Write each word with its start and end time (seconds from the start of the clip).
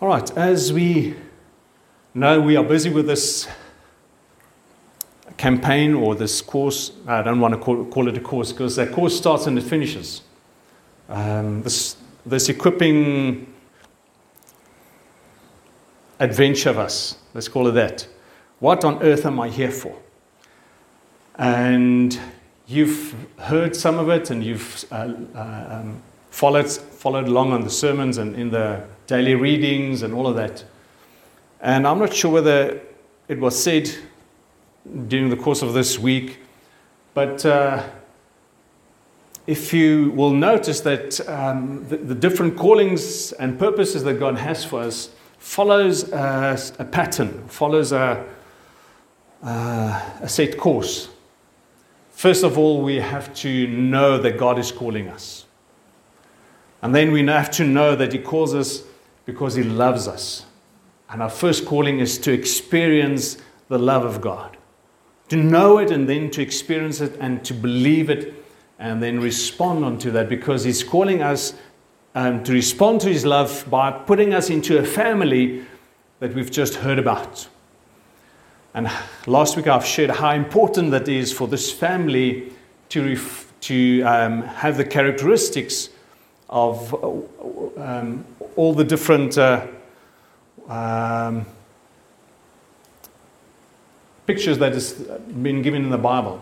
All 0.00 0.06
right, 0.06 0.30
as 0.38 0.72
we 0.72 1.16
know, 2.14 2.40
we 2.40 2.54
are 2.54 2.62
busy 2.62 2.88
with 2.88 3.08
this 3.08 3.48
campaign 5.36 5.92
or 5.92 6.14
this 6.14 6.40
course. 6.40 6.92
I 7.08 7.20
don't 7.22 7.40
want 7.40 7.54
to 7.54 7.58
call, 7.58 7.84
call 7.86 8.06
it 8.06 8.16
a 8.16 8.20
course 8.20 8.52
because 8.52 8.76
that 8.76 8.92
course 8.92 9.16
starts 9.16 9.48
and 9.48 9.58
it 9.58 9.64
finishes. 9.64 10.22
Um, 11.08 11.64
this, 11.64 11.96
this 12.24 12.48
equipping 12.48 13.52
adventure 16.20 16.70
of 16.70 16.78
us, 16.78 17.16
let's 17.34 17.48
call 17.48 17.66
it 17.66 17.72
that. 17.72 18.06
What 18.60 18.84
on 18.84 19.02
earth 19.02 19.26
am 19.26 19.40
I 19.40 19.48
here 19.48 19.72
for? 19.72 19.98
And 21.34 22.16
you've 22.68 23.16
heard 23.36 23.74
some 23.74 23.98
of 23.98 24.08
it 24.10 24.30
and 24.30 24.44
you've 24.44 24.84
uh, 24.92 25.12
uh, 25.34 25.80
um, 25.80 26.00
followed, 26.30 26.70
followed 26.98 27.28
along 27.28 27.52
on 27.52 27.62
the 27.62 27.70
sermons 27.70 28.18
and 28.18 28.34
in 28.34 28.50
the 28.50 28.84
daily 29.06 29.36
readings 29.36 30.02
and 30.02 30.12
all 30.12 30.26
of 30.26 30.34
that. 30.34 30.64
And 31.60 31.86
I'm 31.86 32.00
not 32.00 32.12
sure 32.12 32.32
whether 32.32 32.80
it 33.28 33.38
was 33.38 33.62
said 33.62 33.88
during 35.06 35.28
the 35.30 35.36
course 35.36 35.62
of 35.62 35.74
this 35.74 35.96
week, 35.96 36.40
but 37.14 37.46
uh, 37.46 37.84
if 39.46 39.72
you 39.72 40.10
will 40.10 40.32
notice 40.32 40.80
that 40.80 41.26
um, 41.28 41.86
the, 41.88 41.98
the, 41.98 42.14
different 42.16 42.56
callings 42.56 43.30
and 43.32 43.56
purposes 43.58 44.02
that 44.02 44.14
God 44.14 44.36
has 44.36 44.64
for 44.64 44.80
us 44.80 45.10
follows 45.38 46.10
a, 46.10 46.58
a 46.80 46.84
pattern, 46.84 47.46
follows 47.46 47.92
a, 47.92 48.26
a 49.42 50.28
set 50.28 50.58
course. 50.58 51.10
First 52.10 52.42
of 52.42 52.58
all, 52.58 52.82
we 52.82 52.96
have 52.96 53.32
to 53.36 53.68
know 53.68 54.18
that 54.18 54.36
God 54.36 54.58
is 54.58 54.72
calling 54.72 55.08
us. 55.08 55.44
And 56.82 56.94
then 56.94 57.10
we 57.10 57.26
have 57.26 57.50
to 57.52 57.64
know 57.64 57.96
that 57.96 58.12
He 58.12 58.18
calls 58.18 58.54
us 58.54 58.82
because 59.26 59.54
He 59.54 59.62
loves 59.62 60.06
us. 60.06 60.46
And 61.10 61.22
our 61.22 61.30
first 61.30 61.64
calling 61.64 62.00
is 62.00 62.18
to 62.18 62.32
experience 62.32 63.38
the 63.68 63.78
love 63.78 64.04
of 64.04 64.20
God. 64.20 64.56
To 65.28 65.36
know 65.36 65.78
it 65.78 65.90
and 65.90 66.08
then 66.08 66.30
to 66.30 66.42
experience 66.42 67.00
it 67.00 67.16
and 67.20 67.44
to 67.44 67.54
believe 67.54 68.10
it 68.10 68.34
and 68.78 69.02
then 69.02 69.20
respond 69.20 69.84
unto 69.84 70.10
that 70.12 70.28
because 70.28 70.64
He's 70.64 70.84
calling 70.84 71.22
us 71.22 71.54
um, 72.14 72.44
to 72.44 72.52
respond 72.52 73.00
to 73.02 73.08
His 73.08 73.26
love 73.26 73.64
by 73.68 73.90
putting 73.90 74.32
us 74.32 74.50
into 74.50 74.78
a 74.78 74.84
family 74.84 75.64
that 76.20 76.34
we've 76.34 76.50
just 76.50 76.76
heard 76.76 76.98
about. 76.98 77.48
And 78.74 78.90
last 79.26 79.56
week 79.56 79.66
I've 79.66 79.84
shared 79.84 80.10
how 80.10 80.32
important 80.32 80.90
that 80.92 81.08
is 81.08 81.32
for 81.32 81.48
this 81.48 81.72
family 81.72 82.52
to, 82.90 83.04
ref- 83.04 83.52
to 83.62 84.02
um, 84.02 84.42
have 84.42 84.76
the 84.76 84.84
characteristics 84.84 85.90
of 86.48 86.94
um, 87.78 88.24
all 88.56 88.74
the 88.74 88.84
different 88.84 89.36
uh, 89.36 89.66
um, 90.68 91.44
pictures 94.26 94.58
that 94.58 94.72
has 94.72 94.92
been 94.92 95.62
given 95.62 95.84
in 95.84 95.90
the 95.90 95.98
Bible. 95.98 96.40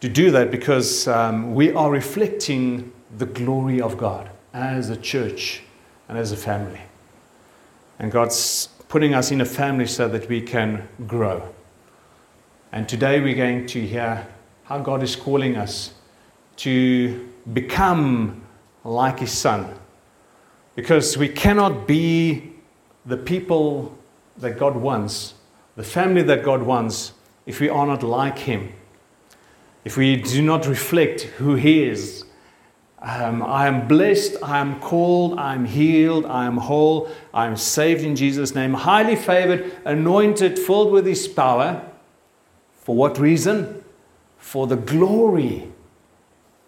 To 0.00 0.08
do 0.08 0.30
that 0.32 0.50
because 0.50 1.08
um, 1.08 1.54
we 1.54 1.72
are 1.72 1.90
reflecting 1.90 2.92
the 3.16 3.26
glory 3.26 3.80
of 3.80 3.96
God 3.96 4.30
as 4.52 4.90
a 4.90 4.96
church 4.96 5.62
and 6.08 6.18
as 6.18 6.32
a 6.32 6.36
family. 6.36 6.80
And 7.98 8.12
God's 8.12 8.68
putting 8.88 9.14
us 9.14 9.30
in 9.30 9.40
a 9.40 9.46
family 9.46 9.86
so 9.86 10.08
that 10.08 10.28
we 10.28 10.40
can 10.40 10.86
grow. 11.06 11.54
And 12.72 12.88
today 12.88 13.20
we're 13.20 13.36
going 13.36 13.66
to 13.68 13.86
hear 13.86 14.26
how 14.64 14.78
God 14.78 15.02
is 15.02 15.16
calling 15.16 15.56
us 15.56 15.94
to 16.56 17.28
become 17.52 18.43
like 18.84 19.20
His 19.20 19.32
Son. 19.32 19.74
Because 20.74 21.16
we 21.16 21.28
cannot 21.28 21.86
be 21.86 22.52
the 23.06 23.16
people 23.16 23.96
that 24.36 24.58
God 24.58 24.76
wants, 24.76 25.34
the 25.76 25.84
family 25.84 26.22
that 26.22 26.42
God 26.42 26.62
wants, 26.62 27.12
if 27.46 27.60
we 27.60 27.68
are 27.68 27.86
not 27.86 28.02
like 28.02 28.38
Him. 28.38 28.72
If 29.84 29.96
we 29.96 30.16
do 30.16 30.42
not 30.42 30.66
reflect 30.66 31.22
who 31.22 31.54
He 31.56 31.84
is. 31.84 32.24
Um, 33.00 33.42
I 33.42 33.66
am 33.66 33.86
blessed, 33.86 34.36
I 34.42 34.60
am 34.60 34.80
called, 34.80 35.38
I 35.38 35.54
am 35.54 35.66
healed, 35.66 36.24
I 36.24 36.46
am 36.46 36.56
whole, 36.56 37.10
I 37.34 37.46
am 37.46 37.54
saved 37.54 38.02
in 38.02 38.16
Jesus' 38.16 38.54
name, 38.54 38.72
highly 38.72 39.14
favored, 39.14 39.76
anointed, 39.84 40.58
filled 40.58 40.90
with 40.90 41.04
His 41.04 41.28
power. 41.28 41.86
For 42.72 42.96
what 42.96 43.18
reason? 43.18 43.84
For 44.38 44.66
the 44.66 44.76
glory 44.76 45.68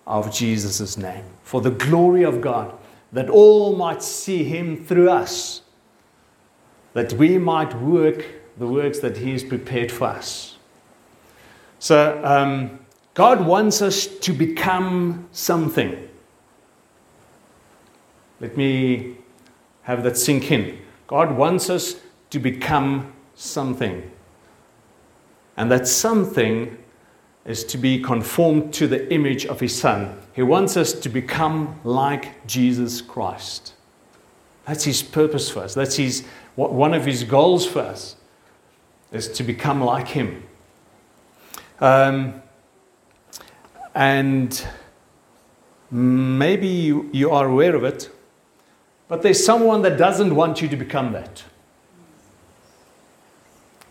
of 0.06 0.32
Jesus' 0.32 0.96
name, 0.96 1.24
for 1.42 1.60
the 1.60 1.70
glory 1.70 2.22
of 2.22 2.40
God, 2.40 2.76
that 3.12 3.28
all 3.28 3.76
might 3.76 4.02
see 4.02 4.44
Him 4.44 4.84
through 4.84 5.10
us 5.10 5.62
that 6.96 7.12
we 7.12 7.36
might 7.36 7.78
work 7.78 8.24
the 8.56 8.66
works 8.66 9.00
that 9.00 9.18
He 9.18 9.32
has 9.32 9.44
prepared 9.44 9.92
for 9.92 10.06
us. 10.06 10.56
So, 11.78 12.18
um, 12.24 12.78
God 13.12 13.44
wants 13.44 13.82
us 13.82 14.06
to 14.06 14.32
become 14.32 15.28
something. 15.30 16.08
Let 18.40 18.56
me 18.56 19.18
have 19.82 20.04
that 20.04 20.16
sink 20.16 20.50
in. 20.50 20.78
God 21.06 21.36
wants 21.36 21.68
us 21.68 21.96
to 22.30 22.38
become 22.38 23.12
something. 23.34 24.10
And 25.58 25.70
that 25.70 25.86
something 25.86 26.78
is 27.46 27.64
to 27.64 27.78
be 27.78 28.00
conformed 28.02 28.74
to 28.74 28.86
the 28.86 29.12
image 29.12 29.46
of 29.46 29.60
His 29.60 29.78
Son. 29.78 30.20
He 30.34 30.42
wants 30.42 30.76
us 30.76 30.92
to 30.92 31.08
become 31.08 31.80
like 31.84 32.46
Jesus 32.46 33.00
Christ. 33.00 33.72
That's 34.66 34.84
His 34.84 35.02
purpose 35.02 35.48
for 35.48 35.60
us. 35.60 35.74
That's 35.74 35.96
His 35.96 36.24
one 36.56 36.94
of 36.94 37.04
his 37.04 37.22
goals 37.22 37.66
for 37.66 37.80
us 37.80 38.16
is 39.12 39.28
to 39.28 39.44
become 39.44 39.82
like 39.82 40.08
him. 40.08 40.42
Um, 41.80 42.42
and 43.94 44.66
maybe 45.90 46.66
you, 46.66 47.10
you 47.12 47.30
are 47.30 47.46
aware 47.46 47.76
of 47.76 47.84
it, 47.84 48.10
but 49.08 49.22
there's 49.22 49.44
someone 49.44 49.82
that 49.82 49.98
doesn't 49.98 50.34
want 50.34 50.62
you 50.62 50.68
to 50.68 50.76
become 50.76 51.12
that. 51.12 51.44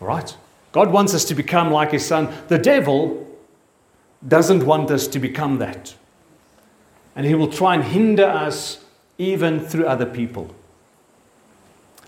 All 0.00 0.08
right? 0.08 0.36
God 0.72 0.90
wants 0.90 1.14
us 1.14 1.24
to 1.26 1.34
become 1.34 1.70
like 1.70 1.92
his 1.92 2.04
son. 2.04 2.32
The 2.48 2.58
devil 2.58 3.25
doesn't 4.26 4.64
want 4.66 4.90
us 4.90 5.06
to 5.08 5.18
become 5.18 5.58
that. 5.58 5.94
And 7.14 7.26
he 7.26 7.34
will 7.34 7.48
try 7.48 7.74
and 7.74 7.84
hinder 7.84 8.26
us 8.26 8.84
even 9.18 9.60
through 9.60 9.86
other 9.86 10.06
people. 10.06 10.54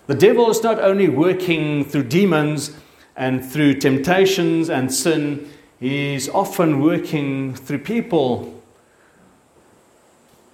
The 0.07 0.15
devil 0.15 0.51
is 0.51 0.63
not 0.63 0.81
only 0.81 1.09
working 1.09 1.85
through 1.85 2.05
demons 2.05 2.77
and 3.17 3.45
through 3.45 3.75
temptations 3.75 4.71
and 4.71 4.93
sin, 4.93 5.51
he's 5.79 6.29
often 6.29 6.81
working 6.81 7.55
through 7.55 7.81
people 7.81 8.63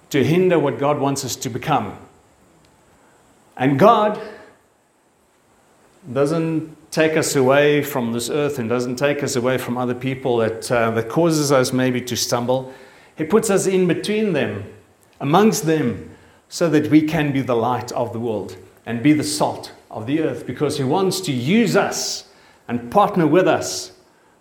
to 0.09 0.23
hinder 0.23 0.59
what 0.59 0.77
God 0.77 0.99
wants 0.99 1.25
us 1.25 1.35
to 1.37 1.49
become. 1.49 1.97
And 3.57 3.79
God 3.79 4.19
doesn't 6.11 6.74
take 6.95 7.17
us 7.17 7.35
away 7.35 7.81
from 7.81 8.13
this 8.13 8.29
earth 8.29 8.57
and 8.57 8.69
doesn't 8.69 8.95
take 8.95 9.21
us 9.21 9.35
away 9.35 9.57
from 9.57 9.77
other 9.77 9.93
people 9.93 10.37
that, 10.37 10.71
uh, 10.71 10.89
that 10.91 11.09
causes 11.09 11.51
us 11.51 11.73
maybe 11.73 11.99
to 11.99 12.15
stumble. 12.15 12.73
He 13.17 13.25
puts 13.25 13.49
us 13.49 13.67
in 13.67 13.85
between 13.85 14.31
them, 14.31 14.63
amongst 15.19 15.65
them, 15.65 16.15
so 16.47 16.69
that 16.69 16.89
we 16.89 17.01
can 17.01 17.33
be 17.33 17.41
the 17.41 17.55
light 17.55 17.91
of 17.91 18.13
the 18.13 18.19
world 18.21 18.55
and 18.85 19.03
be 19.03 19.11
the 19.11 19.25
salt 19.25 19.73
of 19.91 20.07
the 20.07 20.21
earth 20.21 20.47
because 20.47 20.77
He 20.77 20.85
wants 20.85 21.19
to 21.21 21.33
use 21.33 21.75
us 21.75 22.29
and 22.65 22.89
partner 22.89 23.27
with 23.27 23.45
us 23.45 23.91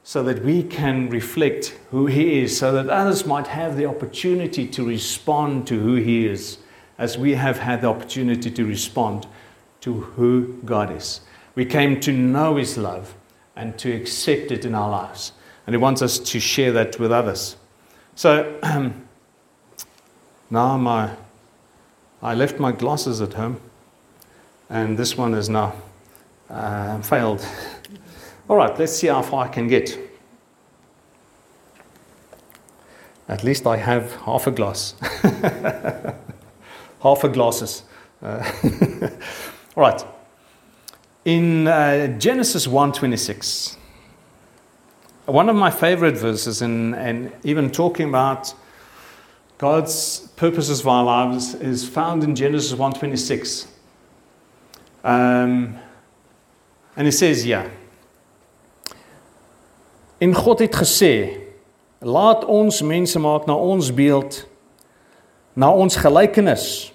so 0.04 0.22
that 0.22 0.44
we 0.44 0.62
can 0.62 1.10
reflect 1.10 1.76
who 1.90 2.06
He 2.06 2.38
is, 2.38 2.56
so 2.56 2.70
that 2.70 2.88
others 2.88 3.26
might 3.26 3.48
have 3.48 3.76
the 3.76 3.86
opportunity 3.86 4.64
to 4.68 4.86
respond 4.86 5.66
to 5.66 5.80
who 5.80 5.96
He 5.96 6.24
is, 6.24 6.58
as 6.98 7.18
we 7.18 7.34
have 7.34 7.58
had 7.58 7.80
the 7.80 7.88
opportunity 7.88 8.48
to 8.52 8.64
respond 8.64 9.26
to 9.80 10.02
who 10.02 10.60
God 10.64 10.92
is. 10.92 11.20
We 11.54 11.64
came 11.64 12.00
to 12.00 12.12
know 12.12 12.56
His 12.56 12.76
love 12.76 13.14
and 13.56 13.78
to 13.78 13.92
accept 13.92 14.50
it 14.50 14.64
in 14.64 14.74
our 14.74 14.90
lives. 14.90 15.32
And 15.66 15.74
He 15.74 15.78
wants 15.78 16.02
us 16.02 16.18
to 16.18 16.40
share 16.40 16.72
that 16.72 16.98
with 16.98 17.12
others. 17.12 17.56
So 18.14 18.58
now 20.50 20.76
my, 20.76 21.14
I 22.22 22.34
left 22.34 22.58
my 22.58 22.72
glasses 22.72 23.20
at 23.20 23.34
home 23.34 23.60
and 24.70 24.96
this 24.98 25.16
one 25.16 25.34
is 25.34 25.48
now 25.48 25.74
uh, 26.50 27.00
failed. 27.02 27.46
All 28.48 28.56
right, 28.56 28.78
let's 28.78 28.92
see 28.92 29.06
how 29.06 29.22
far 29.22 29.46
I 29.46 29.48
can 29.48 29.68
get. 29.68 29.98
At 33.28 33.42
least 33.42 33.66
I 33.66 33.76
have 33.78 34.14
half 34.16 34.46
a 34.46 34.50
glass. 34.50 34.94
half 37.02 37.24
a 37.24 37.28
glasses. 37.30 37.84
Uh, 38.22 38.44
all 39.76 39.82
right. 39.82 40.04
In 41.24 41.66
uh, 41.66 42.18
Genesis 42.18 42.66
1:26, 42.66 43.76
one 45.24 45.48
of 45.48 45.56
my 45.56 45.70
favorite 45.70 46.18
verses, 46.18 46.60
and, 46.60 46.94
and 46.94 47.32
even 47.42 47.70
talking 47.70 48.10
about 48.10 48.52
God's 49.56 50.28
purposes 50.36 50.82
for 50.82 50.90
our 50.90 51.04
lives, 51.04 51.54
is 51.54 51.88
found 51.88 52.24
in 52.24 52.34
Genesis 52.34 52.78
1:26. 52.78 53.66
Um, 55.02 55.78
and 56.94 57.06
he 57.06 57.10
says, 57.10 57.46
yeah. 57.46 57.70
En 60.20 60.34
God 60.34 60.58
het 60.58 60.74
gesê, 60.74 61.40
laat 62.00 62.44
ons 62.44 62.82
mense 62.82 63.18
maak 63.18 63.46
na 63.46 63.56
ons 63.56 63.90
beeld, 63.94 64.44
na 65.56 65.72
ons 65.72 65.96
gelykenis. 65.96 66.92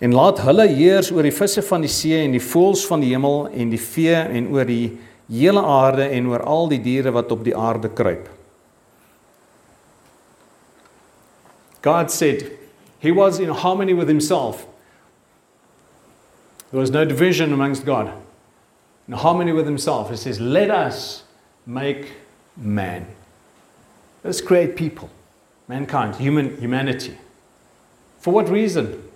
En 0.00 0.14
laat 0.16 0.40
hulle 0.40 0.64
heers 0.72 1.10
oor 1.12 1.26
die 1.26 1.34
visse 1.34 1.62
van 1.62 1.84
die 1.84 1.92
see 1.92 2.22
en 2.24 2.32
die 2.32 2.40
voëls 2.40 2.86
van 2.88 3.02
die 3.04 3.10
hemel 3.12 3.50
en 3.52 3.72
die 3.72 3.80
vee 3.80 4.16
en 4.16 4.48
oor 4.54 4.64
die 4.64 4.96
hele 5.28 5.60
aarde 5.60 6.08
en 6.08 6.30
oor 6.30 6.44
al 6.48 6.70
die 6.72 6.80
diere 6.80 7.12
wat 7.12 7.32
op 7.32 7.44
die 7.44 7.56
aarde 7.56 7.90
kruip. 7.92 8.30
God 11.82 12.10
said 12.10 12.50
he 12.98 13.12
was 13.12 13.38
in 13.38 13.50
harmony 13.50 13.92
with 13.94 14.08
himself. 14.08 14.66
There 16.70 16.80
was 16.80 16.90
no 16.90 17.04
division 17.04 17.52
amongst 17.52 17.84
God. 17.84 18.10
In 19.08 19.14
harmony 19.14 19.52
with 19.52 19.66
himself. 19.66 20.10
He 20.10 20.16
says, 20.16 20.40
Let 20.40 20.70
us 20.70 21.24
make 21.66 22.12
man. 22.56 23.06
Let's 24.22 24.40
create 24.40 24.76
people, 24.76 25.10
mankind, 25.66 26.16
human 26.16 26.56
humanity. 26.58 27.16
For 28.18 28.32
what 28.32 28.48
reason? 28.48 29.09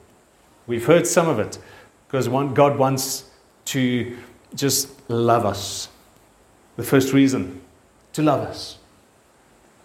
We've 0.66 0.84
heard 0.84 1.06
some 1.06 1.28
of 1.28 1.38
it. 1.38 1.58
Because 2.06 2.28
one, 2.28 2.54
God 2.54 2.78
wants 2.78 3.30
to 3.66 4.16
just 4.54 4.88
love 5.10 5.44
us. 5.44 5.88
The 6.76 6.82
first 6.82 7.12
reason, 7.12 7.60
to 8.12 8.22
love 8.22 8.40
us. 8.40 8.78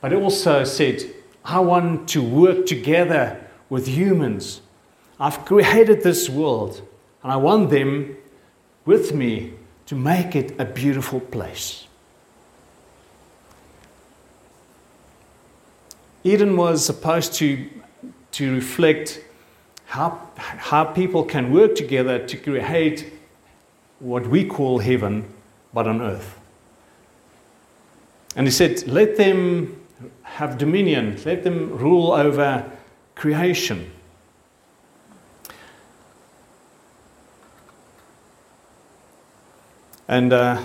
But 0.02 0.14
it 0.14 0.18
also 0.18 0.64
said, 0.64 1.04
I 1.44 1.60
want 1.60 2.08
to 2.10 2.22
work 2.22 2.66
together 2.66 3.44
with 3.70 3.88
humans. 3.88 4.62
I've 5.20 5.46
created 5.46 6.04
this 6.04 6.30
world, 6.30 6.82
and 7.24 7.32
I 7.32 7.36
want 7.36 7.70
them 7.70 8.16
with 8.86 9.14
me 9.14 9.54
to 9.88 9.96
make 9.96 10.36
it 10.36 10.60
a 10.60 10.66
beautiful 10.66 11.20
place. 11.20 11.88
Eden 16.24 16.56
was 16.58 16.86
supposed 16.86 17.34
to, 17.36 17.70
to 18.32 18.54
reflect 18.54 19.24
how, 19.90 20.22
how 20.38 20.84
people 20.84 21.24
can 21.24 21.52
work 21.52 21.74
together 21.74 22.20
to 22.20 22.38
create 22.38 23.12
what 23.98 24.28
we 24.28 24.46
call 24.46 24.78
heaven, 24.78 25.26
but 25.74 25.88
on 25.88 26.00
earth. 26.00 26.40
And 28.36 28.46
he 28.46 28.52
said, 28.52 28.88
Let 28.88 29.18
them 29.18 29.84
have 30.22 30.60
dominion, 30.60 31.20
let 31.26 31.44
them 31.44 31.76
rule 31.76 32.12
over 32.12 32.72
creation. 33.16 33.90
And, 40.08 40.32
uh, 40.32 40.62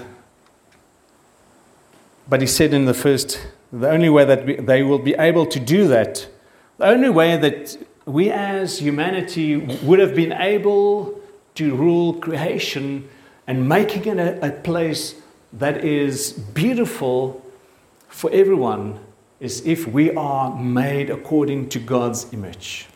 but 2.29 2.43
he 2.43 2.47
said 2.47 2.75
in 2.75 2.85
the 2.85 2.94
first, 2.94 3.41
the 3.73 3.88
only 3.88 4.11
way 4.11 4.27
that 4.27 4.44
we, 4.44 4.56
they 4.56 4.82
will 4.82 4.99
be 4.99 5.15
able 5.15 5.47
to 5.47 5.59
do 5.59 5.88
that, 5.88 6.29
the 6.77 6.85
only 6.85 7.09
way 7.09 7.38
that 7.38 7.79
we 8.06 8.31
as 8.31 8.79
humanity 8.79 9.56
would 9.56 9.99
have 9.99 10.15
been 10.15 10.33
able 10.33 11.21
to 11.55 11.75
rule 11.75 12.15
creation 12.15 13.09
and 13.47 13.69
making 13.69 14.06
it 14.06 14.19
a, 14.19 14.47
a 14.47 14.51
place 14.51 15.15
that 15.53 15.85
is 15.85 16.33
beautiful 16.33 17.45
for 18.09 18.31
everyone 18.33 18.99
is 19.41 19.65
if 19.67 19.87
we 19.87 20.11
are 20.15 20.56
made 20.56 21.11
according 21.11 21.69
to 21.69 21.79
God's 21.79 22.33
image. 22.33 22.87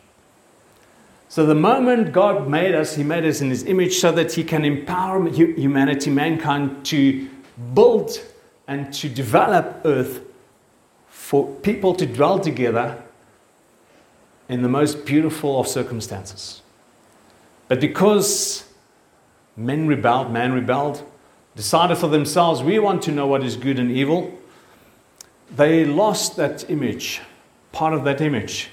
So, 1.31 1.45
the 1.45 1.55
moment 1.55 2.13
God 2.13 2.49
made 2.49 2.75
us, 2.75 2.97
He 2.97 3.03
made 3.03 3.25
us 3.25 3.41
in 3.41 3.51
His 3.51 3.65
image 3.65 3.99
so 3.99 4.13
that 4.13 4.33
He 4.33 4.43
can 4.43 4.65
empower 4.65 5.29
humanity, 5.29 6.11
mankind, 6.11 6.87
to 6.87 7.29
build 7.75 8.19
and 8.67 8.93
to 8.95 9.09
develop 9.09 9.83
earth 9.85 10.21
for 11.09 11.47
people 11.57 11.95
to 11.95 12.07
dwell 12.07 12.39
together 12.39 13.03
in 14.49 14.62
the 14.62 14.69
most 14.69 15.05
beautiful 15.05 15.61
of 15.61 15.69
circumstances. 15.69 16.62
But 17.69 17.81
because 17.81 18.65
men 19.56 19.87
rebelled, 19.87 20.33
man 20.33 20.53
rebelled, 20.53 21.03
decided 21.55 21.99
for 21.99 22.09
themselves, 22.09 22.62
we 22.62 22.79
want 22.79 23.03
to 23.03 23.12
know 23.12 23.27
what 23.27 23.43
is 23.45 23.56
good 23.56 23.79
and 23.79 23.91
evil, 23.91 24.39
they 25.55 25.85
lost 25.85 26.37
that 26.37 26.69
image, 26.71 27.21
part 27.73 27.93
of 27.93 28.05
that 28.05 28.21
image. 28.21 28.69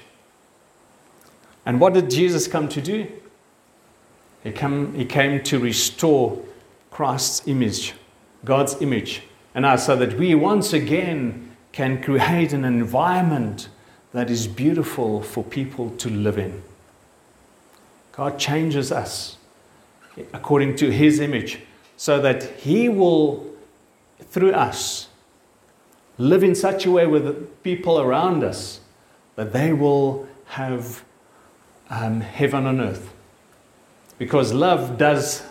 And 1.64 1.80
what 1.80 1.94
did 1.94 2.10
Jesus 2.10 2.46
come 2.46 2.68
to 2.68 2.80
do? 2.80 3.06
He, 4.44 4.52
come, 4.52 4.94
he 4.94 5.04
came 5.04 5.42
to 5.44 5.58
restore 5.58 6.40
Christ's 6.90 7.46
image, 7.48 7.94
God's 8.44 8.80
image, 8.80 9.22
and 9.54 9.66
us 9.66 9.86
so 9.86 9.96
that 9.96 10.16
we 10.16 10.34
once 10.34 10.72
again 10.72 11.56
can 11.72 12.00
create 12.00 12.52
an 12.52 12.64
environment 12.64 13.68
that 14.16 14.30
is 14.30 14.46
beautiful 14.46 15.20
for 15.20 15.44
people 15.44 15.90
to 15.90 16.08
live 16.08 16.38
in. 16.38 16.62
God 18.12 18.38
changes 18.38 18.90
us 18.90 19.36
according 20.32 20.76
to 20.76 20.90
His 20.90 21.20
image 21.20 21.60
so 21.98 22.18
that 22.22 22.44
He 22.60 22.88
will, 22.88 23.46
through 24.18 24.52
us, 24.52 25.08
live 26.16 26.42
in 26.42 26.54
such 26.54 26.86
a 26.86 26.90
way 26.90 27.06
with 27.06 27.26
the 27.26 27.34
people 27.62 28.00
around 28.00 28.42
us 28.42 28.80
that 29.34 29.52
they 29.52 29.74
will 29.74 30.26
have 30.46 31.04
um, 31.90 32.22
heaven 32.22 32.66
on 32.66 32.80
earth. 32.80 33.12
Because 34.16 34.54
love 34.54 34.96
does 34.96 35.42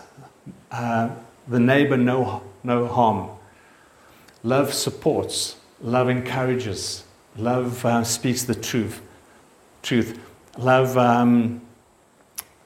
uh, 0.72 1.10
the 1.46 1.60
neighbor 1.60 1.96
no, 1.96 2.42
no 2.64 2.88
harm. 2.88 3.30
Love 4.42 4.74
supports, 4.74 5.54
love 5.80 6.08
encourages, 6.08 7.04
love 7.36 7.84
uh, 7.84 8.04
speaks 8.04 8.44
the 8.44 8.54
truth. 8.54 9.00
Truth. 9.82 10.18
Love 10.58 10.96
um, 10.96 11.60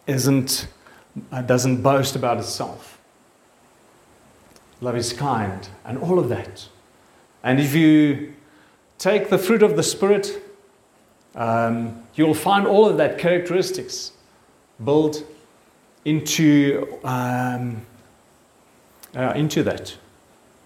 isn't, 0.06 0.68
uh, 1.32 1.42
doesn't 1.42 1.82
boast 1.82 2.16
about 2.16 2.38
itself. 2.38 2.98
Love 4.80 4.96
is 4.96 5.12
kind, 5.12 5.68
and 5.84 5.98
all 5.98 6.18
of 6.18 6.28
that. 6.28 6.68
And 7.42 7.60
if 7.60 7.74
you 7.74 8.34
take 8.98 9.28
the 9.28 9.38
fruit 9.38 9.62
of 9.62 9.76
the 9.76 9.82
Spirit, 9.82 10.42
um, 11.34 12.02
you'll 12.14 12.34
find 12.34 12.66
all 12.66 12.88
of 12.88 12.96
that 12.96 13.18
characteristics 13.18 14.12
built 14.82 15.24
into, 16.04 16.98
um, 17.04 17.82
uh, 19.14 19.32
into 19.34 19.62
that. 19.62 19.96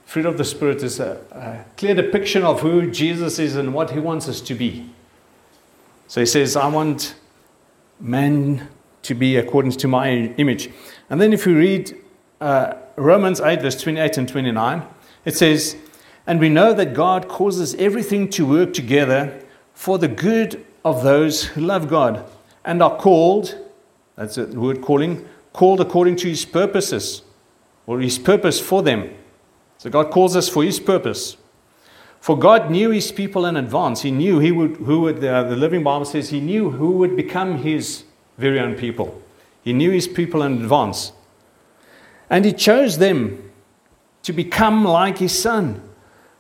Fruit 0.05 0.27
of 0.27 0.39
the 0.39 0.45
Spirit 0.45 0.83
is 0.83 1.01
a, 1.01 1.21
a 1.33 1.65
clear 1.77 1.95
depiction 1.95 2.43
of 2.43 2.61
who 2.61 2.91
Jesus 2.91 3.39
is 3.39 3.57
and 3.57 3.75
what 3.75 3.91
he 3.91 3.99
wants 3.99 4.29
us 4.29 4.41
to 4.43 4.55
be. 4.55 4.91
So 6.09 6.21
he 6.21 6.27
says, 6.27 6.57
I 6.57 6.69
want 6.69 7.15
man 7.99 8.69
to 9.03 9.15
be 9.15 9.37
according 9.37 9.73
to 9.73 9.89
my 9.89 10.11
image. 10.11 10.71
And 11.11 11.21
then 11.21 11.33
if 11.33 11.47
you 11.47 11.57
read 11.57 11.97
uh, 12.41 12.75
Romans 12.97 13.41
8, 13.41 13.63
verse 13.63 13.81
28 13.81 14.19
and 14.19 14.29
29, 14.29 14.83
it 15.25 15.37
says, 15.37 15.77
And 16.27 16.41
we 16.41 16.49
know 16.49 16.73
that 16.75 16.95
God 16.95 17.29
causes 17.29 17.75
everything 17.77 18.29
to 18.31 18.47
work 18.47 18.73
together 18.73 19.41
for 19.73 19.99
the 19.99 20.09
good 20.09 20.65
of 20.85 21.03
those 21.03 21.45
who 21.45 21.63
love 21.63 21.89
God 21.89 22.25
and 22.65 22.83
are 22.83 22.97
called, 22.97 23.59
that's 24.17 24.37
the 24.37 24.47
word 24.47 24.83
calling, 24.83 25.27
called 25.53 25.81
according 25.81 26.17
to 26.17 26.29
his 26.29 26.45
purposes 26.45 27.23
or 27.87 28.01
his 28.01 28.19
purpose 28.19 28.61
for 28.61 28.83
them. 28.83 29.11
So 29.79 29.91
God 29.91 30.11
calls 30.11 30.37
us 30.37 30.49
for 30.49 30.65
his 30.65 30.81
purpose. 30.81 31.37
For 32.21 32.39
God 32.39 32.71
knew 32.71 32.91
his 32.91 33.13
people 33.13 33.45
in 33.45 33.57
advance. 33.57 34.01
He 34.03 34.11
knew 34.11 34.39
he 34.39 34.51
would, 34.51 34.77
who 34.77 35.03
would, 35.03 35.23
uh, 35.23 35.43
the 35.43 35.57
Living 35.57 35.83
Bible 35.83 36.07
says, 36.07 36.31
he 36.31 36.41
knew 36.41 36.71
who 36.71 36.93
would 36.93 37.17
become 37.17 37.59
his 37.59 38.05
very 38.39 38.59
own 38.59 38.77
people. 38.77 39.21
He 39.63 39.73
knew 39.73 39.91
his 39.91 40.09
people 40.09 40.43
in 40.43 40.63
advance. 40.63 41.13
And 42.31 42.45
he 42.45 42.53
chose 42.53 42.99
them 42.99 43.53
to 44.23 44.33
become 44.33 44.85
like 44.85 45.19
his 45.19 45.39
son 45.39 45.83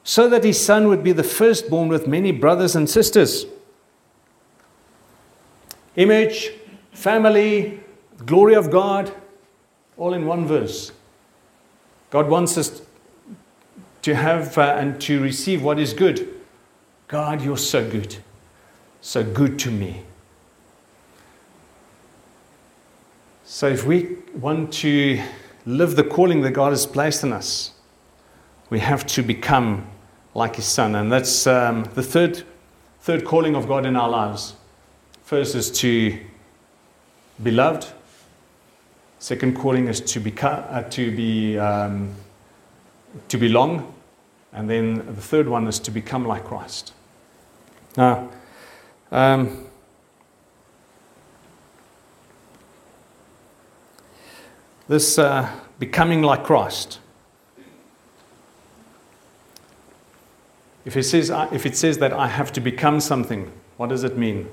so 0.02 0.28
that 0.28 0.44
his 0.44 0.62
son 0.62 0.88
would 0.88 1.02
be 1.02 1.12
the 1.12 1.22
firstborn 1.22 1.88
with 1.88 2.06
many 2.06 2.32
brothers 2.32 2.76
and 2.76 2.88
sisters. 2.88 3.46
Image, 5.96 6.52
family, 6.92 7.80
glory 8.24 8.54
of 8.54 8.70
God, 8.70 9.12
all 9.96 10.12
in 10.12 10.26
one 10.26 10.46
verse. 10.46 10.92
God 12.10 12.28
wants 12.28 12.58
us 12.58 12.82
to 14.04 14.14
have 14.14 14.58
uh, 14.58 14.76
and 14.78 15.00
to 15.00 15.18
receive 15.20 15.62
what 15.62 15.78
is 15.78 15.94
good. 15.94 16.28
God, 17.08 17.40
you're 17.40 17.56
so 17.56 17.88
good, 17.88 18.16
so 19.00 19.25
good 19.25 19.58
to 19.61 19.70
me. 19.70 20.02
So, 23.46 23.68
if 23.68 23.87
we 23.87 24.16
want 24.34 24.73
to 24.75 25.23
live 25.64 25.96
the 25.96 26.04
calling 26.04 26.42
that 26.42 26.50
God 26.50 26.73
has 26.73 26.87
placed 26.87 27.25
in 27.25 27.32
us, 27.32 27.73
we 28.68 28.80
have 28.80 29.06
to 29.06 29.23
become 29.23 29.87
like 30.34 30.56
his 30.56 30.66
son. 30.66 30.94
And 30.96 31.11
that's 31.11 31.46
um, 31.46 31.84
the 31.94 32.02
third, 32.02 32.42
third 33.00 33.25
calling 33.25 33.56
of 33.56 33.66
God 33.66 33.87
in 33.87 33.96
our 33.96 34.11
lives. 34.11 34.54
First 35.23 35.54
is 35.54 35.70
to 35.80 36.20
be 37.42 37.50
loved, 37.50 37.90
Second 39.18 39.56
calling 39.56 39.88
is 39.88 40.02
to, 40.02 40.20
become, 40.20 40.62
uh, 40.68 40.82
to, 40.82 41.16
be, 41.16 41.56
um, 41.56 42.14
to 43.28 43.38
belong. 43.38 43.93
And 44.54 44.70
then 44.70 45.04
the 45.06 45.20
third 45.20 45.49
one 45.49 45.66
is 45.66 45.80
to 45.80 45.90
become 45.90 46.25
like 46.25 46.44
Christ. 46.44 46.92
Now, 47.96 48.30
um, 49.11 49.66
this 54.87 55.18
uh, 55.18 55.50
becoming 55.78 56.23
like 56.23 56.44
Christ. 56.44 57.00
If 60.84 60.96
it, 60.96 61.04
says, 61.04 61.30
if 61.50 61.66
it 61.66 61.76
says 61.76 61.99
that 61.99 62.12
I 62.12 62.28
have 62.28 62.52
to 62.52 62.61
become 62.61 63.00
something, 63.00 63.50
what 63.76 63.88
does 63.88 64.04
it 64.04 64.16
mean? 64.16 64.49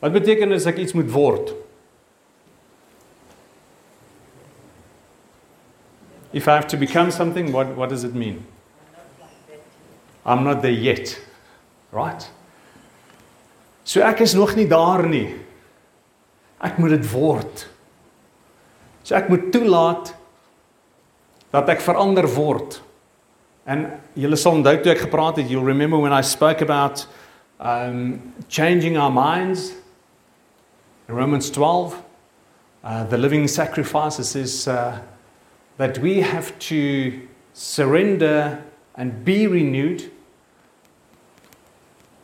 Wat 0.00 0.12
beteken 0.12 0.52
as 0.52 0.66
ek 0.66 0.78
iets 0.78 0.94
moet 0.94 1.12
word? 1.12 1.52
If 6.32 6.48
I 6.48 6.56
have 6.56 6.66
to 6.68 6.76
become 6.76 7.10
something, 7.10 7.52
what, 7.52 7.76
what 7.76 7.90
does 7.90 8.02
it 8.02 8.14
mean? 8.14 8.44
I'm 10.24 10.44
not 10.44 10.62
there 10.62 10.72
yet. 10.72 11.18
Right? 11.92 12.30
So 13.84 14.00
ek 14.00 14.20
is 14.24 14.34
nog 14.34 14.56
nie 14.56 14.66
daar 14.66 15.04
nie. 15.06 15.34
Ek 16.64 16.78
moet 16.80 16.96
dit 16.96 17.06
word. 17.12 17.66
So 19.04 19.14
ek 19.18 19.28
moet 19.28 19.50
toelaat 19.52 20.14
dat 21.52 21.68
ek 21.68 21.84
verander 21.84 22.26
word. 22.34 22.80
En 23.68 23.86
julle 24.18 24.36
sal 24.40 24.58
onthou 24.58 24.74
toe 24.80 24.94
ek 24.94 25.04
gepraat 25.06 25.38
het, 25.40 25.50
you'll 25.52 25.64
remember 25.64 26.00
when 26.00 26.12
I 26.12 26.22
spoke 26.22 26.64
about 26.64 27.06
um 27.60 28.34
changing 28.48 28.98
our 28.98 29.12
minds 29.12 29.70
in 31.08 31.14
Romans 31.14 31.50
12 31.50 31.94
uh, 32.84 33.04
the 33.04 33.16
living 33.16 33.48
sacrifice 33.48 34.18
is 34.36 34.68
uh, 34.68 34.98
that 35.78 35.98
we 35.98 36.20
have 36.20 36.56
to 36.58 37.26
surrender 37.54 38.62
and 38.96 39.24
be 39.24 39.46
renewed 39.46 40.10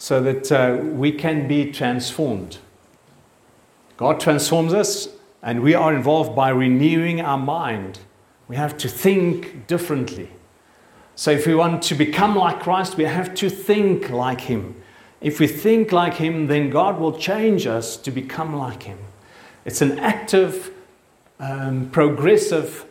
so 0.00 0.18
that 0.22 0.50
uh, 0.50 0.82
we 0.82 1.12
can 1.12 1.46
be 1.46 1.70
transformed. 1.70 2.56
God 3.98 4.18
transforms 4.18 4.72
us, 4.72 5.10
and 5.42 5.60
we 5.62 5.74
are 5.74 5.94
involved 5.94 6.34
by 6.34 6.48
renewing 6.48 7.20
our 7.20 7.36
mind. 7.36 7.98
We 8.48 8.56
have 8.56 8.78
to 8.78 8.88
think 8.88 9.66
differently. 9.66 10.30
So, 11.16 11.32
if 11.32 11.46
we 11.46 11.54
want 11.54 11.82
to 11.82 11.94
become 11.94 12.34
like 12.34 12.60
Christ, 12.60 12.96
we 12.96 13.04
have 13.04 13.34
to 13.34 13.50
think 13.50 14.08
like 14.08 14.40
Him. 14.40 14.74
If 15.20 15.38
we 15.38 15.46
think 15.46 15.92
like 15.92 16.14
Him, 16.14 16.46
then 16.46 16.70
God 16.70 16.98
will 16.98 17.18
change 17.18 17.66
us 17.66 17.98
to 17.98 18.10
become 18.10 18.56
like 18.56 18.84
Him. 18.84 18.98
It's 19.66 19.82
an 19.82 19.98
active, 19.98 20.72
um, 21.38 21.90
progressive 21.90 22.86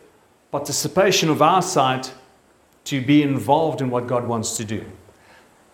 participation 0.52 1.28
of 1.28 1.42
our 1.42 1.60
side 1.60 2.06
to 2.84 3.04
be 3.04 3.24
involved 3.24 3.80
in 3.80 3.90
what 3.90 4.06
God 4.06 4.28
wants 4.28 4.56
to 4.58 4.64
do. 4.64 4.84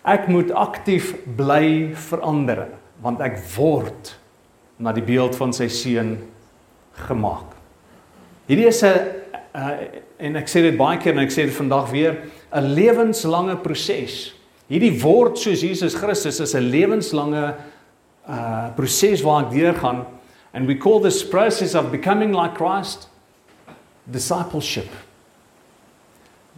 Ek 0.06 0.28
moet 0.30 0.52
aktief 0.54 1.14
bly 1.36 1.92
verander 1.98 2.68
want 3.02 3.20
ek 3.20 3.40
word 3.56 4.14
na 4.78 4.92
die 4.94 5.04
beeld 5.04 5.36
van 5.36 5.52
sy 5.56 5.66
seun 5.72 6.16
gemaak. 7.06 7.56
Hierdie 8.46 8.68
is 8.68 8.82
'n 8.82 8.94
uh, 9.54 9.76
en 10.18 10.36
ek 10.36 10.48
sê 10.48 10.62
dit 10.62 10.76
baie 10.78 10.98
keer 10.98 11.12
en 11.12 11.24
ek 11.24 11.32
sê 11.32 11.44
dit 11.48 11.54
vandag 11.54 11.90
weer, 11.90 12.16
'n 12.52 12.74
lewenslange 12.74 13.56
proses. 13.62 14.32
Hierdie 14.68 15.02
word 15.02 15.38
soos 15.38 15.62
Jesus 15.62 15.94
Christus 15.94 16.40
is 16.40 16.54
'n 16.54 16.70
lewenslange 16.70 17.54
uh 18.28 18.74
proses 18.74 19.22
waar 19.22 19.46
ek 19.46 19.52
deurgaan 19.52 20.06
and 20.52 20.66
we 20.66 20.74
call 20.74 21.00
this 21.00 21.22
process 21.22 21.74
of 21.74 21.90
becoming 21.90 22.32
like 22.32 22.54
Christ 22.54 23.08
discipleship. 24.10 24.88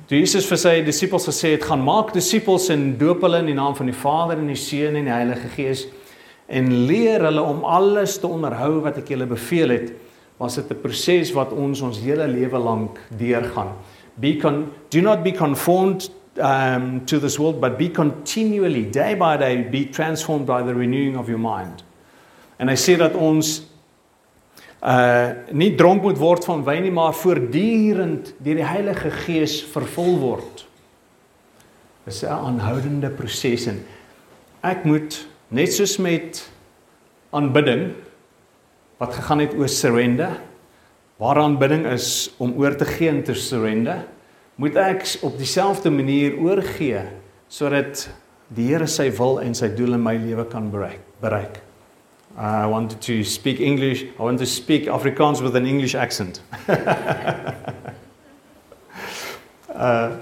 Toe 0.06 0.18
Jesus 0.20 0.46
vir 0.48 0.60
sy 0.60 0.74
disippels 0.86 1.26
gesê 1.28 1.56
het 1.56 1.64
gaan 1.66 1.82
maak 1.84 2.12
disippels 2.14 2.68
en 2.70 2.92
doop 3.00 3.24
hulle 3.26 3.40
in 3.42 3.50
die 3.50 3.56
naam 3.56 3.74
van 3.76 3.90
die 3.90 3.96
Vader 3.96 4.38
en 4.38 4.46
die 4.48 4.56
Seun 4.56 4.96
en 4.96 5.08
die 5.08 5.12
Heilige 5.12 5.50
Gees 5.56 5.86
en 6.48 6.70
leer 6.88 7.26
hulle 7.26 7.42
om 7.44 7.64
alles 7.68 8.14
te 8.20 8.28
onderhou 8.28 8.78
wat 8.86 9.02
ek 9.02 9.10
julle 9.12 9.26
beveel 9.28 9.74
het, 9.74 9.90
was 10.40 10.54
dit 10.56 10.70
'n 10.70 10.80
proses 10.80 11.32
wat 11.34 11.52
ons 11.52 11.82
ons 11.82 11.98
hele 12.00 12.26
lewe 12.28 12.58
lank 12.58 13.00
deurgaan. 13.18 13.74
Be 14.14 14.36
con 14.36 14.70
do 14.90 15.00
not 15.00 15.22
be 15.22 15.32
conformed 15.32 16.10
um 16.38 17.04
to 17.04 17.18
this 17.18 17.38
world 17.38 17.60
but 17.60 17.76
be 17.76 17.90
continually 17.90 18.90
day 18.90 19.14
by 19.14 19.36
day 19.36 19.68
be 19.70 19.84
transformed 19.90 20.46
by 20.46 20.62
the 20.62 20.74
renewing 20.74 21.18
of 21.18 21.28
your 21.28 21.40
mind. 21.40 21.84
En 22.58 22.68
hy 22.68 22.76
sê 22.76 22.96
dat 22.96 23.14
ons 23.14 23.67
uh 24.82 25.30
nie 25.50 25.74
dronk 25.74 26.02
moet 26.02 26.18
word 26.18 26.44
van 26.46 26.64
wyn 26.64 26.84
nie, 26.86 26.94
maar 26.94 27.16
voortdurend 27.16 28.34
deur 28.38 28.60
die 28.60 28.66
Heilige 28.66 29.10
Gees 29.24 29.60
vervul 29.72 30.18
word. 30.22 30.66
Dis 32.06 32.22
'n 32.22 32.32
aanhoudende 32.32 33.10
proses 33.10 33.66
en 33.66 33.84
ek 34.62 34.84
moet 34.84 35.26
net 35.50 35.72
soos 35.72 35.98
met 35.98 36.50
aanbidding 37.30 37.92
wat 38.98 39.14
gegaan 39.14 39.38
het 39.38 39.54
oor 39.54 39.68
surrender, 39.68 40.40
waar 41.18 41.38
aanbidding 41.38 41.86
is 41.86 42.30
om 42.38 42.54
oor 42.58 42.76
te 42.76 42.84
gee 42.84 43.08
en 43.08 43.22
te 43.22 43.34
surrender, 43.34 44.06
moet 44.56 44.76
ek 44.76 45.04
op 45.22 45.38
dieselfde 45.38 45.90
manier 45.90 46.38
oorgee 46.38 47.02
sodat 47.48 48.08
die 48.48 48.68
Here 48.72 48.86
sy 48.86 49.10
wil 49.10 49.40
en 49.40 49.54
sy 49.54 49.68
doel 49.68 49.94
in 49.94 50.02
my 50.02 50.16
lewe 50.16 50.44
kan 50.48 50.70
bereik. 50.70 51.00
bereik. 51.20 51.67
I 52.38 52.66
wanted 52.66 53.00
to 53.00 53.24
speak 53.24 53.58
English. 53.58 54.04
I 54.16 54.22
wanted 54.22 54.38
to 54.38 54.46
speak 54.46 54.84
Afrikaans 54.84 55.42
with 55.42 55.56
an 55.56 55.66
English 55.66 55.96
accent. 55.96 56.40
uh, 59.74 60.18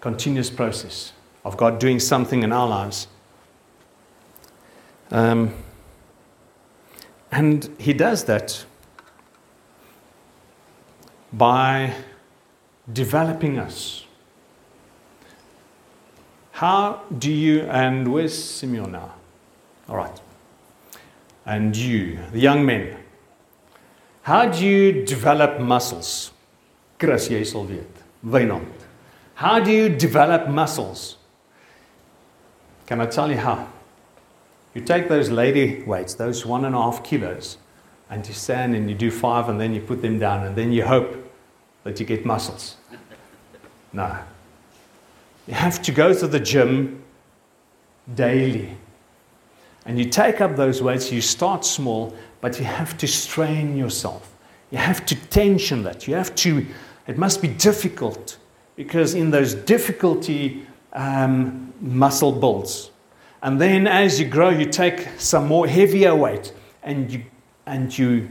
continuous 0.00 0.48
process 0.48 1.12
of 1.44 1.58
God 1.58 1.78
doing 1.78 2.00
something 2.00 2.42
in 2.42 2.52
our 2.52 2.66
lives. 2.66 3.06
Um, 5.10 5.52
and 7.30 7.68
He 7.78 7.92
does 7.92 8.24
that 8.24 8.64
by 11.34 11.94
developing 12.90 13.58
us 13.58 14.06
how 16.52 17.02
do 17.18 17.32
you, 17.32 17.62
and 17.62 18.12
where's 18.12 18.36
Simeon 18.36 18.92
now? 18.92 19.14
All 19.88 19.96
right. 19.96 20.20
And 21.44 21.76
you, 21.76 22.18
the 22.30 22.38
young 22.38 22.64
men, 22.64 22.96
how 24.22 24.46
do 24.46 24.64
you 24.64 25.04
develop 25.04 25.60
muscles? 25.60 26.30
Chris, 26.98 27.28
jy 27.28 27.42
sal 27.42 27.64
weet. 27.64 27.88
Wynand. 28.24 28.68
How 29.34 29.58
do 29.58 29.72
you 29.72 29.88
develop 29.88 30.46
muscles? 30.48 31.16
Can 32.86 33.00
I 33.00 33.06
tell 33.06 33.30
you 33.30 33.38
how? 33.38 33.66
You 34.74 34.82
take 34.82 35.08
those 35.08 35.30
lady 35.30 35.82
weights, 35.82 36.14
those 36.14 36.46
one 36.46 36.64
and 36.64 36.74
a 36.74 36.78
half 36.78 37.02
kilos, 37.02 37.58
and 38.08 38.26
you 38.26 38.34
stand 38.34 38.76
and 38.76 38.88
you 38.88 38.94
do 38.94 39.10
five 39.10 39.48
and 39.48 39.60
then 39.60 39.74
you 39.74 39.80
put 39.80 40.02
them 40.02 40.18
down 40.18 40.46
and 40.46 40.54
then 40.54 40.70
you 40.70 40.84
hope 40.84 41.16
that 41.84 41.98
you 41.98 42.06
get 42.06 42.24
muscles. 42.24 42.76
No. 43.94 44.16
You 45.46 45.54
have 45.54 45.82
to 45.82 45.92
go 45.92 46.14
to 46.14 46.26
the 46.26 46.40
gym 46.40 47.02
daily. 48.14 48.76
And 49.84 49.98
you 49.98 50.04
take 50.04 50.40
up 50.40 50.56
those 50.56 50.80
weights, 50.80 51.10
you 51.10 51.20
start 51.20 51.64
small, 51.64 52.14
but 52.40 52.58
you 52.58 52.64
have 52.64 52.96
to 52.98 53.08
strain 53.08 53.76
yourself. 53.76 54.36
You 54.70 54.78
have 54.78 55.04
to 55.06 55.14
tension 55.28 55.82
that. 55.82 56.06
You 56.06 56.14
have 56.14 56.34
to, 56.36 56.64
it 57.06 57.18
must 57.18 57.42
be 57.42 57.48
difficult 57.48 58.38
because 58.76 59.14
in 59.14 59.30
those 59.30 59.54
difficulty, 59.54 60.64
um, 60.92 61.72
muscle 61.80 62.32
builds. 62.32 62.90
And 63.42 63.60
then 63.60 63.86
as 63.86 64.20
you 64.20 64.26
grow, 64.26 64.50
you 64.50 64.66
take 64.66 65.08
some 65.18 65.48
more 65.48 65.66
heavier 65.66 66.14
weight 66.14 66.52
and 66.82 67.10
you, 67.10 67.24
and 67.66 67.96
you 67.96 68.28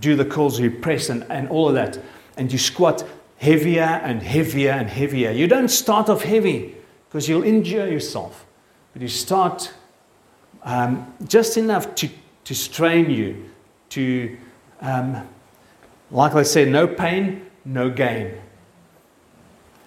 do 0.00 0.14
the 0.14 0.24
curls, 0.24 0.60
you 0.60 0.70
press 0.70 1.08
and, 1.08 1.24
and 1.30 1.48
all 1.48 1.68
of 1.68 1.74
that. 1.74 1.98
And 2.36 2.52
you 2.52 2.58
squat 2.58 3.04
heavier 3.40 4.00
and 4.04 4.22
heavier 4.22 4.72
and 4.72 4.90
heavier. 4.90 5.30
You 5.30 5.48
don't 5.48 5.70
start 5.70 6.10
off 6.10 6.22
heavy 6.22 6.76
because 7.08 7.26
you'll 7.26 7.42
injure 7.42 7.90
yourself, 7.90 8.44
but 8.92 9.00
you 9.00 9.08
start 9.08 9.72
um, 10.62 11.14
just 11.26 11.56
enough 11.56 11.94
to, 11.94 12.10
to 12.44 12.54
strain 12.54 13.08
you, 13.08 13.46
to, 13.88 14.36
um, 14.82 15.26
like 16.10 16.34
I 16.34 16.42
said, 16.42 16.68
no 16.68 16.86
pain, 16.86 17.46
no 17.64 17.88
gain. 17.88 18.34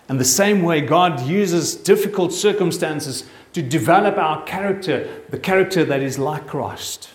And 0.10 0.20
the 0.20 0.26
same 0.26 0.64
way, 0.64 0.82
God 0.82 1.22
uses 1.22 1.76
difficult 1.76 2.34
circumstances 2.34 3.26
to 3.54 3.62
develop 3.62 4.18
our 4.18 4.44
character, 4.46 5.22
the 5.30 5.38
character 5.38 5.86
that 5.86 6.02
is 6.02 6.18
like 6.18 6.48
Christ. 6.48 7.12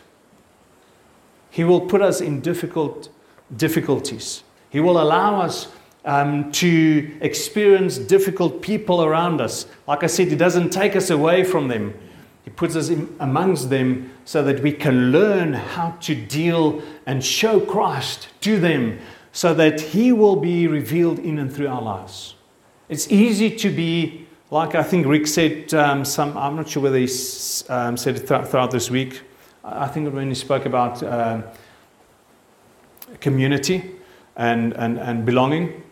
He 1.51 1.65
will 1.65 1.81
put 1.81 2.01
us 2.01 2.21
in 2.21 2.41
difficult 2.41 3.09
difficulties. 3.55 4.45
He 4.71 4.79
will 4.79 5.01
allow 5.01 5.41
us 5.41 5.67
um, 6.05 6.51
to 6.53 7.17
experience 7.21 7.99
difficult 7.99 8.63
people 8.63 9.03
around 9.03 9.41
us. 9.41 9.67
Like 9.87 10.03
I 10.03 10.07
said, 10.07 10.29
He 10.29 10.37
doesn't 10.37 10.71
take 10.71 10.97
us 10.97 11.11
away 11.11 11.45
from 11.45 11.69
them. 11.69 11.95
He 12.45 12.51
puts 12.51 12.77
us 12.77 12.91
amongst 13.21 13.69
them 13.69 14.11
so 14.25 14.43
that 14.43 14.63
we 14.63 14.73
can 14.73 15.13
learn 15.13 15.53
how 15.53 15.91
to 16.01 16.15
deal 16.15 16.83
and 17.05 17.23
show 17.23 17.61
Christ 17.61 18.29
to 18.41 18.59
them 18.59 18.99
so 19.33 19.53
that 19.55 19.81
He 19.81 20.13
will 20.13 20.37
be 20.37 20.67
revealed 20.67 21.19
in 21.19 21.39
and 21.39 21.53
through 21.53 21.69
our 21.69 21.83
lives. 21.83 22.35
It's 22.89 23.11
easy 23.11 23.55
to 23.57 23.71
be, 23.71 24.27
like 24.51 24.75
I 24.75 24.83
think 24.83 25.07
Rick 25.07 25.27
said, 25.27 25.75
um, 25.75 26.07
some, 26.07 26.37
I'm 26.39 26.57
not 26.57 26.69
sure 26.71 26.83
whether 26.83 26.97
he 26.97 27.09
um, 27.69 27.99
said 27.99 28.17
it 28.17 28.27
th- 28.27 28.47
throughout 28.47 28.71
this 28.71 28.91
week. 28.91 29.21
I 29.63 29.87
think 29.87 30.13
when 30.15 30.29
he 30.29 30.35
spoke 30.35 30.65
about 30.65 31.03
um, 31.03 31.45
community 33.21 33.91
and, 34.37 34.73
and, 34.75 34.99
and 34.99 35.27
belonging. 35.27 35.83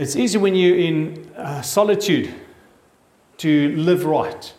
It's 0.00 0.16
easy 0.16 0.38
when 0.38 0.54
you're 0.54 0.78
in 0.78 1.30
uh, 1.36 1.60
solitude 1.60 2.34
to 3.36 3.76
live 3.76 4.06
right 4.06 4.54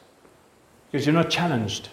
because 0.91 1.07
you're 1.07 1.15
not 1.15 1.31
challenged. 1.31 1.89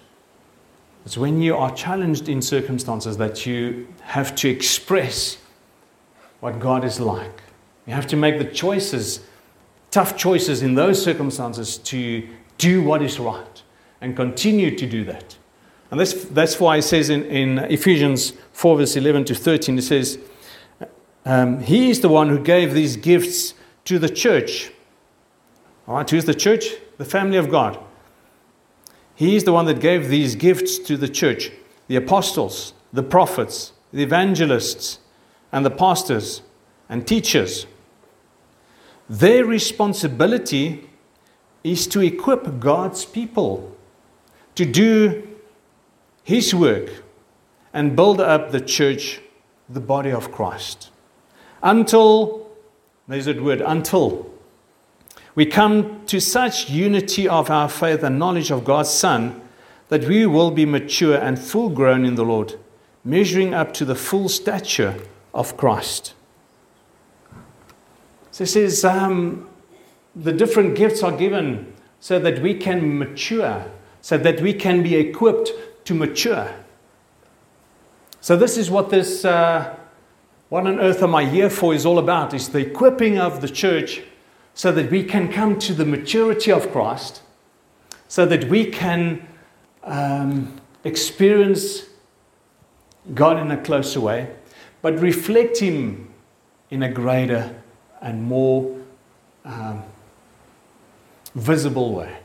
It's 1.06 1.16
when 1.16 1.40
you 1.40 1.56
are 1.56 1.74
challenged 1.74 2.28
in 2.28 2.42
circumstances 2.42 3.16
that 3.16 3.46
you 3.46 3.88
have 4.02 4.34
to 4.34 4.50
express 4.50 5.38
what 6.40 6.60
God 6.60 6.84
is 6.84 7.00
like. 7.00 7.40
You 7.86 7.94
have 7.94 8.06
to 8.08 8.16
make 8.16 8.36
the 8.36 8.44
choices, 8.44 9.20
tough 9.90 10.14
choices 10.14 10.60
in 10.60 10.74
those 10.74 11.02
circumstances 11.02 11.78
to 11.78 12.28
do 12.58 12.82
what 12.82 13.00
is 13.00 13.18
right 13.18 13.62
and 14.02 14.14
continue 14.14 14.76
to 14.76 14.86
do 14.86 15.04
that. 15.04 15.38
And 15.90 15.98
that's, 15.98 16.24
that's 16.24 16.60
why 16.60 16.76
it 16.76 16.82
says 16.82 17.08
in, 17.08 17.24
in 17.24 17.60
Ephesians 17.60 18.34
4, 18.52 18.76
verse 18.76 18.94
11 18.94 19.24
to 19.24 19.34
13, 19.34 19.78
it 19.78 19.82
says, 19.82 20.18
um, 21.25 21.60
He 21.60 21.90
is 21.90 22.00
the 22.00 22.08
one 22.08 22.28
who 22.28 22.38
gave 22.38 22.75
these 22.75 22.96
gifts 22.96 23.54
to 23.84 23.98
the 23.98 24.08
church. 24.08 24.70
All 25.87 25.96
right, 25.96 26.08
who's 26.08 26.25
the 26.25 26.34
church? 26.34 26.66
The 26.98 27.04
family 27.04 27.38
of 27.38 27.50
God. 27.50 27.78
He 29.14 29.34
is 29.34 29.44
the 29.44 29.52
one 29.52 29.66
that 29.66 29.80
gave 29.80 30.08
these 30.08 30.37
gifts 30.37 30.78
to 30.78 30.96
the 30.96 31.08
church 31.08 31.50
the 31.88 31.96
apostles, 31.96 32.75
the 32.92 33.02
prophets, 33.02 33.72
the 33.92 34.02
evangelists, 34.02 34.98
and 35.50 35.64
the 35.64 35.70
pastors 35.70 36.42
and 36.88 37.06
teachers. 37.06 37.66
Their 39.08 39.44
responsibility 39.44 40.88
is 41.64 41.87
to 41.88 42.00
equip 42.00 42.60
God's 42.60 43.04
people 43.06 43.75
to 44.54 44.64
do 44.66 45.26
His 46.22 46.54
work 46.54 46.90
and 47.72 47.96
build 47.96 48.20
up 48.20 48.50
the 48.50 48.60
church, 48.60 49.20
the 49.68 49.80
body 49.80 50.10
of 50.10 50.30
Christ. 50.30 50.90
Until, 51.62 52.48
there's 53.06 53.26
that 53.26 53.42
word, 53.42 53.60
until 53.60 54.30
we 55.34 55.46
come 55.46 56.04
to 56.06 56.20
such 56.20 56.68
unity 56.68 57.28
of 57.28 57.50
our 57.50 57.68
faith 57.68 58.02
and 58.02 58.18
knowledge 58.18 58.50
of 58.50 58.64
God's 58.64 58.90
Son 58.90 59.40
that 59.88 60.04
we 60.04 60.26
will 60.26 60.50
be 60.50 60.66
mature 60.66 61.16
and 61.16 61.38
full 61.38 61.68
grown 61.68 62.04
in 62.04 62.14
the 62.16 62.24
Lord, 62.24 62.58
measuring 63.04 63.54
up 63.54 63.72
to 63.74 63.84
the 63.84 63.94
full 63.94 64.28
stature 64.28 64.96
of 65.32 65.56
Christ. 65.56 66.14
So 68.32 68.44
it 68.44 68.48
says 68.48 68.84
um, 68.84 69.48
the 70.14 70.32
different 70.32 70.76
gifts 70.76 71.02
are 71.02 71.16
given 71.16 71.72
so 72.00 72.18
that 72.18 72.40
we 72.40 72.54
can 72.54 72.98
mature, 72.98 73.70
so 74.00 74.18
that 74.18 74.40
we 74.40 74.52
can 74.52 74.82
be 74.82 74.96
equipped 74.96 75.50
to 75.84 75.94
mature. 75.94 76.52
So 78.20 78.36
this 78.36 78.58
is 78.58 78.70
what 78.70 78.90
this 78.90 79.24
uh, 79.24 79.77
what 80.48 80.66
on 80.66 80.80
earth 80.80 81.02
am 81.02 81.14
I 81.14 81.26
here 81.26 81.50
for 81.50 81.74
is 81.74 81.84
all 81.84 81.98
about 81.98 82.32
is 82.32 82.48
the 82.48 82.60
equipping 82.60 83.18
of 83.18 83.40
the 83.40 83.48
church 83.48 84.02
so 84.54 84.72
that 84.72 84.90
we 84.90 85.04
can 85.04 85.30
come 85.30 85.58
to 85.60 85.72
the 85.72 85.84
maturity 85.84 86.50
of 86.50 86.72
Christ, 86.72 87.22
so 88.08 88.26
that 88.26 88.44
we 88.44 88.64
can 88.64 89.28
um, 89.84 90.60
experience 90.84 91.84
God 93.14 93.38
in 93.38 93.50
a 93.50 93.56
closer 93.56 94.00
way, 94.00 94.34
but 94.82 94.98
reflect 94.98 95.58
Him 95.58 96.12
in 96.70 96.82
a 96.82 96.90
greater 96.90 97.54
and 98.00 98.22
more 98.22 98.76
um, 99.44 99.82
visible 101.34 101.94
way. 101.94 102.16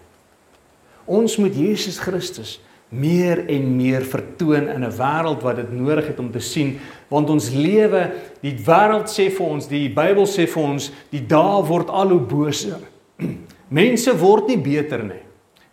Ons 1.07 1.38
moet 1.38 1.53
Jesus 1.53 1.99
Christus 1.99 2.59
meer 2.93 3.47
en 3.49 3.75
meer 3.75 4.06
vertoon 4.06 4.69
in 4.69 4.84
'n 4.84 4.97
wêreld 4.97 5.41
wat 5.41 5.56
dit 5.56 5.71
nodig 5.71 6.08
het 6.08 6.19
om 6.19 6.32
te 6.32 6.39
sien. 6.39 6.79
Want 7.08 7.29
ons 7.29 7.49
lewe 7.49 8.12
die 8.41 8.56
wêreld 8.56 9.10
sê 9.10 9.29
vir 9.32 9.45
ons 9.45 9.67
die 9.67 9.89
Bybel 9.89 10.25
sê 10.25 10.47
vir 10.47 10.63
ons 10.63 10.91
die 11.10 11.25
dae 11.27 11.63
word 11.63 11.89
al 11.89 12.10
hoe 12.10 12.19
boser. 12.19 12.79
Mense 13.69 14.17
word 14.17 14.47
nie 14.47 14.58
beter 14.58 15.03
nie. 15.03 15.23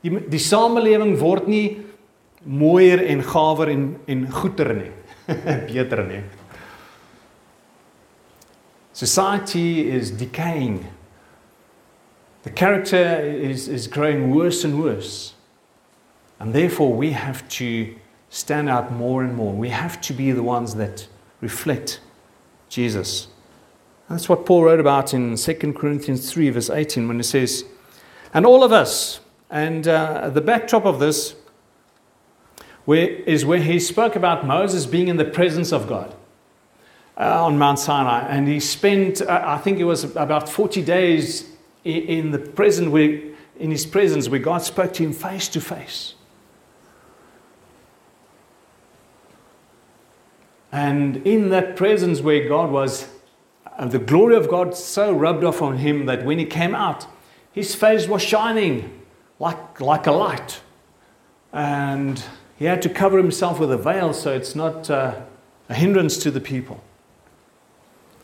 Die 0.02 0.28
die 0.28 0.38
samelewing 0.38 1.18
word 1.18 1.48
nie 1.48 1.78
mooier 2.44 3.04
en 3.06 3.22
gawer 3.22 3.68
en 3.68 3.96
en 4.06 4.30
goeder 4.30 4.74
nie. 4.74 4.92
Beter 5.72 6.04
nie. 6.04 6.22
Society 8.92 9.80
is 9.80 10.10
decaying. 10.10 10.86
The 12.42 12.50
character 12.50 13.20
is 13.20 13.68
is 13.68 13.86
growing 13.86 14.34
worse 14.34 14.64
and 14.64 14.82
worse 14.82 15.34
And 16.40 16.54
therefore, 16.54 16.92
we 16.92 17.12
have 17.12 17.46
to 17.50 17.94
stand 18.30 18.70
out 18.70 18.90
more 18.90 19.22
and 19.22 19.36
more. 19.36 19.52
We 19.52 19.68
have 19.68 20.00
to 20.00 20.14
be 20.14 20.32
the 20.32 20.42
ones 20.42 20.74
that 20.76 21.06
reflect 21.40 22.00
Jesus. 22.68 23.28
And 24.08 24.18
that's 24.18 24.28
what 24.28 24.46
Paul 24.46 24.64
wrote 24.64 24.80
about 24.80 25.12
in 25.12 25.36
2 25.36 25.54
Corinthians 25.74 26.32
3, 26.32 26.50
verse 26.50 26.70
18, 26.70 27.06
when 27.06 27.18
he 27.18 27.22
says, 27.22 27.64
And 28.32 28.46
all 28.46 28.64
of 28.64 28.72
us, 28.72 29.20
and 29.50 29.86
uh, 29.86 30.30
the 30.30 30.40
backdrop 30.40 30.86
of 30.86 30.98
this 30.98 31.36
where, 32.86 33.08
is 33.08 33.44
where 33.44 33.60
he 33.60 33.78
spoke 33.78 34.16
about 34.16 34.46
Moses 34.46 34.86
being 34.86 35.08
in 35.08 35.16
the 35.16 35.24
presence 35.24 35.72
of 35.72 35.86
God. 35.86 36.14
Uh, 37.18 37.44
on 37.44 37.58
Mount 37.58 37.78
Sinai, 37.78 38.26
and 38.28 38.48
he 38.48 38.58
spent, 38.58 39.20
uh, 39.20 39.42
I 39.44 39.58
think 39.58 39.78
it 39.78 39.84
was 39.84 40.04
about 40.16 40.48
40 40.48 40.80
days 40.80 41.50
in, 41.84 42.02
in 42.04 42.30
the 42.30 42.38
present 42.38 42.90
where, 42.90 43.20
in 43.58 43.70
his 43.70 43.84
presence, 43.84 44.30
where 44.30 44.40
God 44.40 44.62
spoke 44.62 44.94
to 44.94 45.02
him 45.02 45.12
face 45.12 45.46
to 45.48 45.60
face. 45.60 46.14
And 50.72 51.26
in 51.26 51.50
that 51.50 51.76
presence 51.76 52.20
where 52.20 52.48
God 52.48 52.70
was, 52.70 53.08
uh, 53.66 53.86
the 53.86 53.98
glory 53.98 54.36
of 54.36 54.48
God 54.48 54.74
so 54.74 55.12
rubbed 55.12 55.44
off 55.44 55.60
on 55.62 55.78
him 55.78 56.06
that 56.06 56.24
when 56.24 56.38
he 56.38 56.44
came 56.44 56.74
out, 56.74 57.06
his 57.52 57.74
face 57.74 58.06
was 58.06 58.22
shining 58.22 59.02
like, 59.38 59.80
like 59.80 60.06
a 60.06 60.12
light. 60.12 60.60
And 61.52 62.22
he 62.56 62.66
had 62.66 62.82
to 62.82 62.88
cover 62.88 63.18
himself 63.18 63.58
with 63.58 63.72
a 63.72 63.78
veil 63.78 64.12
so 64.12 64.32
it's 64.32 64.54
not 64.54 64.88
uh, 64.88 65.20
a 65.68 65.74
hindrance 65.74 66.18
to 66.18 66.30
the 66.30 66.40
people. 66.40 66.82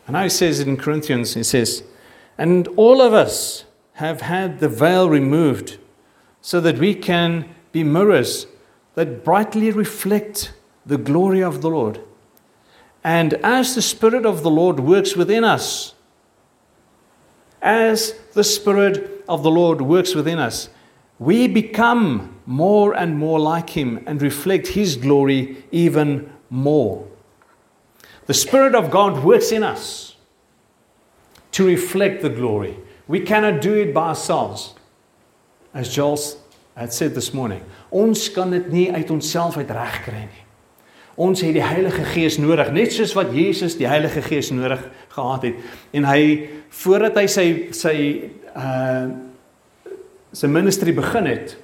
And 0.05 0.13
now 0.13 0.23
he 0.23 0.29
says 0.29 0.61
in 0.61 0.77
Corinthians, 0.77 1.33
he 1.33 1.43
says, 1.43 1.83
And 2.37 2.67
all 2.77 3.01
of 3.01 3.13
us 3.13 3.65
have 3.93 4.21
had 4.21 4.59
the 4.59 4.69
veil 4.69 5.09
removed 5.09 5.79
so 6.39 6.61
that 6.61 6.77
we 6.77 6.93
can 6.95 7.49
be 7.73 7.83
mirrors 7.83 8.47
that 8.95 9.25
brightly 9.25 9.71
reflect 9.71 10.53
the 10.85 10.97
glory 10.97 11.43
of 11.43 11.61
the 11.61 11.69
Lord. 11.69 11.99
And 13.07 13.35
as 13.35 13.73
the 13.73 13.81
Spirit 13.81 14.25
of 14.25 14.43
the 14.43 14.49
Lord 14.49 14.81
works 14.81 15.15
within 15.15 15.45
us, 15.45 15.93
as 17.61 18.13
the 18.33 18.43
Spirit 18.43 19.23
of 19.29 19.43
the 19.43 19.49
Lord 19.49 19.79
works 19.79 20.13
within 20.13 20.39
us, 20.39 20.69
we 21.17 21.47
become 21.47 22.35
more 22.45 22.93
and 22.93 23.17
more 23.17 23.39
like 23.39 23.69
Him 23.69 24.03
and 24.05 24.21
reflect 24.21 24.67
His 24.67 24.97
glory 24.97 25.63
even 25.71 26.29
more. 26.49 27.07
The 28.25 28.33
Spirit 28.33 28.75
of 28.75 28.91
God 28.91 29.23
works 29.23 29.53
in 29.53 29.63
us 29.63 30.17
to 31.53 31.65
reflect 31.65 32.21
the 32.21 32.29
glory. 32.29 32.77
We 33.07 33.21
cannot 33.21 33.61
do 33.61 33.73
it 33.73 33.93
by 33.93 34.09
ourselves. 34.09 34.75
As 35.73 35.87
Joel 35.87 36.19
had 36.75 36.91
said 36.91 37.15
this 37.15 37.33
morning, 37.33 37.63
ons 37.89 38.27
kan 38.27 38.51
dit 38.51 38.67
nie 38.69 38.91
uit 38.91 39.09
onsself 39.09 39.55
uit 39.55 39.71
regkry 39.71 40.25
nie. 40.25 40.46
Ons 41.17 41.41
het 41.41 41.55
die 41.55 41.65
Heilige 41.65 42.03
Gees 42.05 42.35
nodig, 42.37 42.69
net 42.75 42.91
soos 42.93 43.15
wat 43.17 43.31
Jesus 43.33 43.73
die 43.79 43.87
Heilige 43.89 44.21
Gees 44.21 44.51
nodig 44.53 44.83
gehad 45.09 45.47
het. 45.47 45.55
En 45.97 46.05
hy 46.05 46.21
voordat 46.83 47.17
hy 47.17 47.25
sy 47.31 47.47
sy 47.73 47.95
uh 48.53 49.07
sy 50.37 50.45
ministry 50.51 50.91
begin 50.93 51.25
het, 51.25 51.55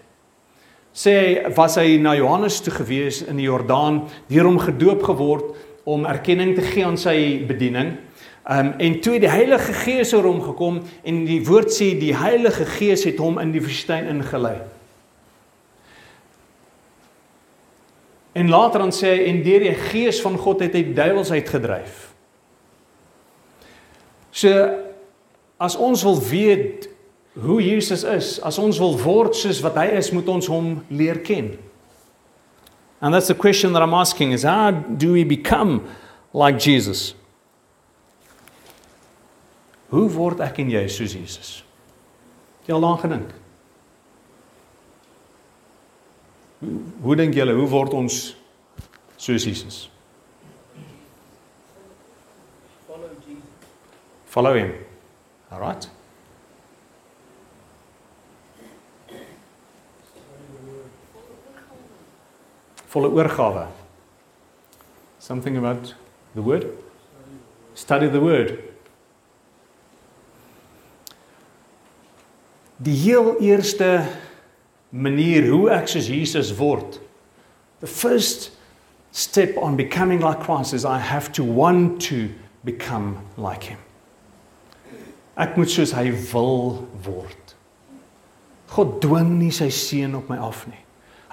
sê 0.96 1.14
hy 1.14 1.52
was 1.54 1.76
hy 1.78 2.00
na 2.02 2.16
Johannes 2.18 2.56
toe 2.64 2.72
gewees 2.74 3.20
in 3.28 3.38
die 3.38 3.46
Jordaan, 3.46 4.00
deur 4.32 4.48
hom 4.48 4.58
gedoop 4.58 5.04
geword 5.06 5.52
om 5.86 6.08
erkenning 6.10 6.56
te 6.58 6.64
gee 6.66 6.86
aan 6.88 6.98
sy 6.98 7.44
bediening. 7.46 7.98
Um 8.50 8.74
en 8.82 8.98
toe 9.06 9.20
die 9.22 9.30
Heilige 9.30 9.76
Gees 9.84 10.16
oor 10.18 10.26
hom 10.32 10.42
gekom 10.42 10.82
en 11.04 11.26
die 11.28 11.44
woord 11.46 11.70
sê 11.76 11.94
die 12.00 12.16
Heilige 12.18 12.66
Gees 12.80 13.06
het 13.06 13.22
hom 13.22 13.38
in 13.44 13.54
die 13.54 13.62
woestyn 13.62 14.10
ingelei. 14.16 14.58
En 18.34 18.50
later 18.50 18.82
dan 18.82 18.94
sê 18.96 19.12
hy 19.14 19.28
en 19.30 19.44
deur 19.46 19.68
die 19.68 19.76
gees 19.92 20.22
van 20.24 20.40
God 20.42 20.64
het 20.66 20.74
hy 20.74 20.88
duiwels 20.96 21.32
uitgedryf. 21.32 22.10
So 24.34 24.50
as 25.62 25.78
ons 25.78 26.02
wil 26.04 26.18
weet 26.18 26.90
hoe 27.34 27.62
Jesus 27.62 28.04
is. 28.04 28.38
As 28.42 28.58
ons 28.62 28.80
wil 28.82 28.98
word 29.02 29.36
soos 29.38 29.62
wat 29.66 29.78
hy 29.80 29.88
is, 29.98 30.12
moet 30.14 30.30
ons 30.30 30.50
hom 30.52 30.76
leer 30.94 31.22
ken. 31.26 31.54
And 33.02 33.14
that's 33.14 33.28
the 33.28 33.36
question 33.36 33.74
that 33.74 33.82
I'm 33.82 33.94
asking 33.94 34.32
is 34.32 34.44
how 34.44 34.72
do 34.72 35.14
we 35.14 35.24
become 35.24 35.84
like 36.34 36.60
Jesus? 36.60 37.16
Hoe 39.90 40.08
word 40.10 40.42
ek 40.42 40.62
en 40.64 40.72
jy 40.74 40.86
soos 40.90 41.14
Jesus? 41.14 41.50
Jy 42.66 42.74
al 42.74 42.86
daaraan 42.86 43.02
gedink? 43.04 43.34
Hoe, 46.64 46.80
hoe 47.02 47.16
dink 47.16 47.36
julle 47.36 47.54
hoe 47.58 47.68
word 47.68 47.94
ons 47.94 48.22
soos 49.20 49.44
Jesus? 49.44 49.90
Follow 52.88 53.10
Jesus. 53.26 53.44
Follow 54.32 54.54
him. 54.56 54.72
All 55.52 55.60
right? 55.60 55.90
Volle 62.94 63.10
oorgawe. 63.12 63.68
Something 65.20 65.58
about 65.58 65.96
the 66.36 66.42
word? 66.42 66.68
Study 67.74 68.10
the 68.10 68.22
word. 68.22 68.60
Die 72.78 72.96
heel 72.96 73.36
eerste 73.40 74.08
manier 74.94 75.50
hoe 75.50 75.72
ek 75.74 75.90
soos 75.90 76.08
Jesus 76.08 76.54
word. 76.60 77.00
The 77.82 77.90
first 77.90 78.52
step 79.12 79.58
on 79.58 79.76
becoming 79.76 80.22
like 80.22 80.46
Christ 80.46 80.74
is 80.74 80.86
I 80.86 81.00
have 81.00 81.32
to 81.34 81.44
want 81.44 82.02
to 82.10 82.30
become 82.64 83.18
like 83.38 83.64
him. 83.64 83.80
Ek 85.36 85.58
moet 85.58 85.72
soos 85.74 85.96
hy 85.98 86.12
wil 86.30 86.86
word. 87.06 87.56
God 88.74 89.00
dwing 89.02 89.36
nie 89.42 89.52
sy 89.54 89.70
seun 89.74 90.16
op 90.18 90.30
my 90.30 90.38
af 90.42 90.64
nie. 90.70 90.80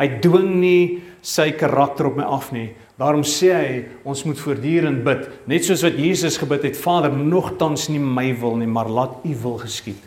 Hy 0.00 0.08
dwing 0.24 0.54
nie 0.62 0.84
sy 1.20 1.50
karakter 1.52 2.08
op 2.08 2.16
my 2.16 2.24
af 2.24 2.48
nie. 2.56 2.70
Daarom 3.00 3.24
sê 3.28 3.52
hy 3.52 3.74
ons 4.08 4.24
moet 4.28 4.40
voortdurend 4.40 5.04
bid, 5.04 5.26
net 5.48 5.64
soos 5.64 5.84
wat 5.84 5.96
Jesus 6.00 6.36
gebid 6.40 6.66
het, 6.68 6.76
Vader, 6.80 7.12
nogtans 7.12 7.88
nie 7.92 8.00
my 8.00 8.30
wil 8.40 8.58
nie, 8.60 8.68
maar 8.68 8.88
laat 8.92 9.20
U 9.24 9.34
wil 9.44 9.56
geskied. 9.62 10.00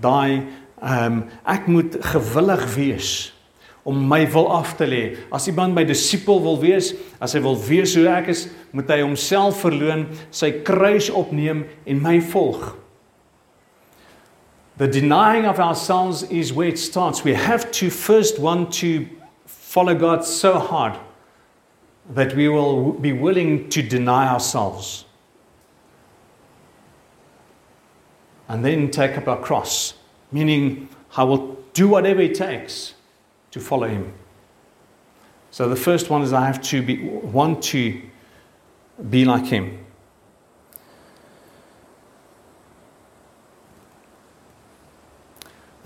Daai 0.00 0.44
ehm 0.82 1.12
um, 1.12 1.24
ek 1.46 1.66
moet 1.66 1.96
gewillig 2.12 2.64
wees 2.74 3.10
om 3.88 4.08
my 4.08 4.26
wil 4.30 4.50
af 4.52 4.74
te 4.76 4.86
lê. 4.86 5.16
As 5.32 5.46
iemand 5.48 5.74
my 5.74 5.84
disipel 5.84 6.42
wil 6.44 6.58
wees, 6.60 6.92
as 7.24 7.32
hy 7.32 7.40
wil 7.40 7.56
weet 7.56 7.94
hoe 7.96 8.04
ek 8.12 8.28
is, 8.34 8.44
moet 8.76 8.90
hy 8.92 9.00
homself 9.00 9.62
verloon, 9.64 10.04
sy 10.30 10.50
kruis 10.66 11.08
opneem 11.08 11.64
en 11.88 12.02
my 12.04 12.18
volg. 12.20 12.74
The 14.78 14.86
denying 14.86 15.46
of 15.46 15.58
ourselves 15.58 16.22
is 16.30 16.52
where 16.52 16.68
it 16.68 16.78
starts. 16.78 17.24
We 17.24 17.34
have 17.34 17.70
to 17.80 17.90
first 17.90 18.38
want 18.38 18.72
to 18.74 19.06
follow 19.46 19.94
God 19.94 20.24
so 20.24 20.58
hard 20.58 20.98
that 22.14 22.34
we 22.34 22.48
will 22.48 22.92
be 22.92 23.12
willing 23.12 23.68
to 23.70 23.82
deny 23.82 24.28
ourselves. 24.28 25.04
And 28.48 28.64
then 28.64 28.90
take 28.90 29.18
up 29.18 29.28
our 29.28 29.40
cross, 29.40 29.94
meaning 30.30 30.88
I 31.16 31.24
will 31.24 31.56
do 31.72 31.88
whatever 31.88 32.20
it 32.20 32.34
takes 32.34 32.94
to 33.50 33.60
follow 33.60 33.88
Him. 33.88 34.12
So 35.50 35.68
the 35.68 35.76
first 35.76 36.10
one 36.10 36.22
is 36.22 36.32
I 36.32 36.46
have 36.46 36.60
to 36.62 36.82
be, 36.82 37.02
want 37.02 37.62
to 37.64 38.00
be 39.08 39.24
like 39.24 39.46
Him. 39.46 39.86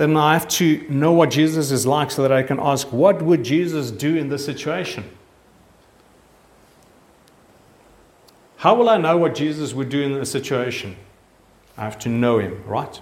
then 0.03 0.17
I 0.17 0.33
have 0.33 0.49
to 0.49 0.85
know 0.89 1.13
what 1.13 1.31
Jesus 1.31 1.71
is 1.71 1.87
like 1.87 2.11
so 2.11 2.23
that 2.23 2.33
I 2.33 2.43
can 2.43 2.59
ask, 2.59 2.93
what 2.93 3.23
would 3.23 3.45
Jesus 3.45 3.93
do 3.93 4.17
in 4.17 4.29
this 4.29 4.45
situation? 4.45 5.05
How 8.57 8.75
will 8.75 8.89
I 8.89 8.97
know 8.97 9.17
what 9.17 9.37
Jesus 9.37 9.75
would 9.75 9.89
do 9.89 10.03
in 10.03 10.15
this 10.15 10.31
situation? 10.31 10.97
I 11.77 11.83
have 11.85 12.01
to 12.01 12.09
know 12.09 12.39
him, 12.41 12.65
right? 12.67 13.01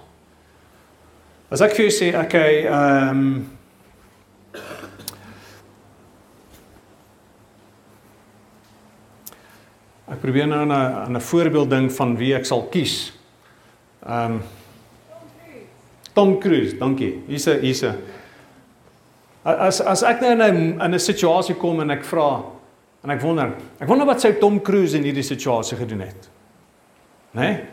As 1.51 1.59
ek 1.59 1.73
vir 1.75 1.89
jou 1.89 1.91
sê, 1.91 2.13
okay, 2.15 2.63
ehm 2.63 3.09
um, 3.09 3.33
Ek 10.11 10.19
probeer 10.19 10.47
nou 10.47 10.65
'n 10.65 11.15
'n 11.15 11.21
voorbeeld 11.21 11.69
ding 11.69 11.91
van 11.91 12.17
wie 12.17 12.33
ek 12.35 12.45
sal 12.45 12.67
kies. 12.71 13.13
Ehm 14.05 14.31
um, 14.31 14.41
Tom 16.13 16.39
Cruise, 16.39 16.77
dankie. 16.77 17.23
Hier's 17.27 17.47
'n 17.47 17.59
hier's 17.59 17.83
'n 17.83 17.95
As 19.43 19.81
as 19.81 20.03
ek 20.03 20.21
nou 20.21 20.31
in 20.31 20.41
'n 20.41 20.81
in 20.81 20.93
'n 20.93 20.99
situasie 20.99 21.55
kom 21.55 21.79
en 21.81 21.91
ek 21.91 22.03
vra 22.03 22.43
en 23.03 23.09
ek 23.09 23.21
wonder, 23.21 23.55
ek 23.79 23.87
wonder 23.87 24.05
wat 24.05 24.21
sou 24.21 24.33
Tom 24.39 24.61
Cruise 24.61 24.97
in 24.97 25.03
hierdie 25.03 25.23
situasie 25.23 25.77
gedoen 25.77 26.01
het. 26.01 26.29
Né? 27.33 27.41
Nee? 27.41 27.65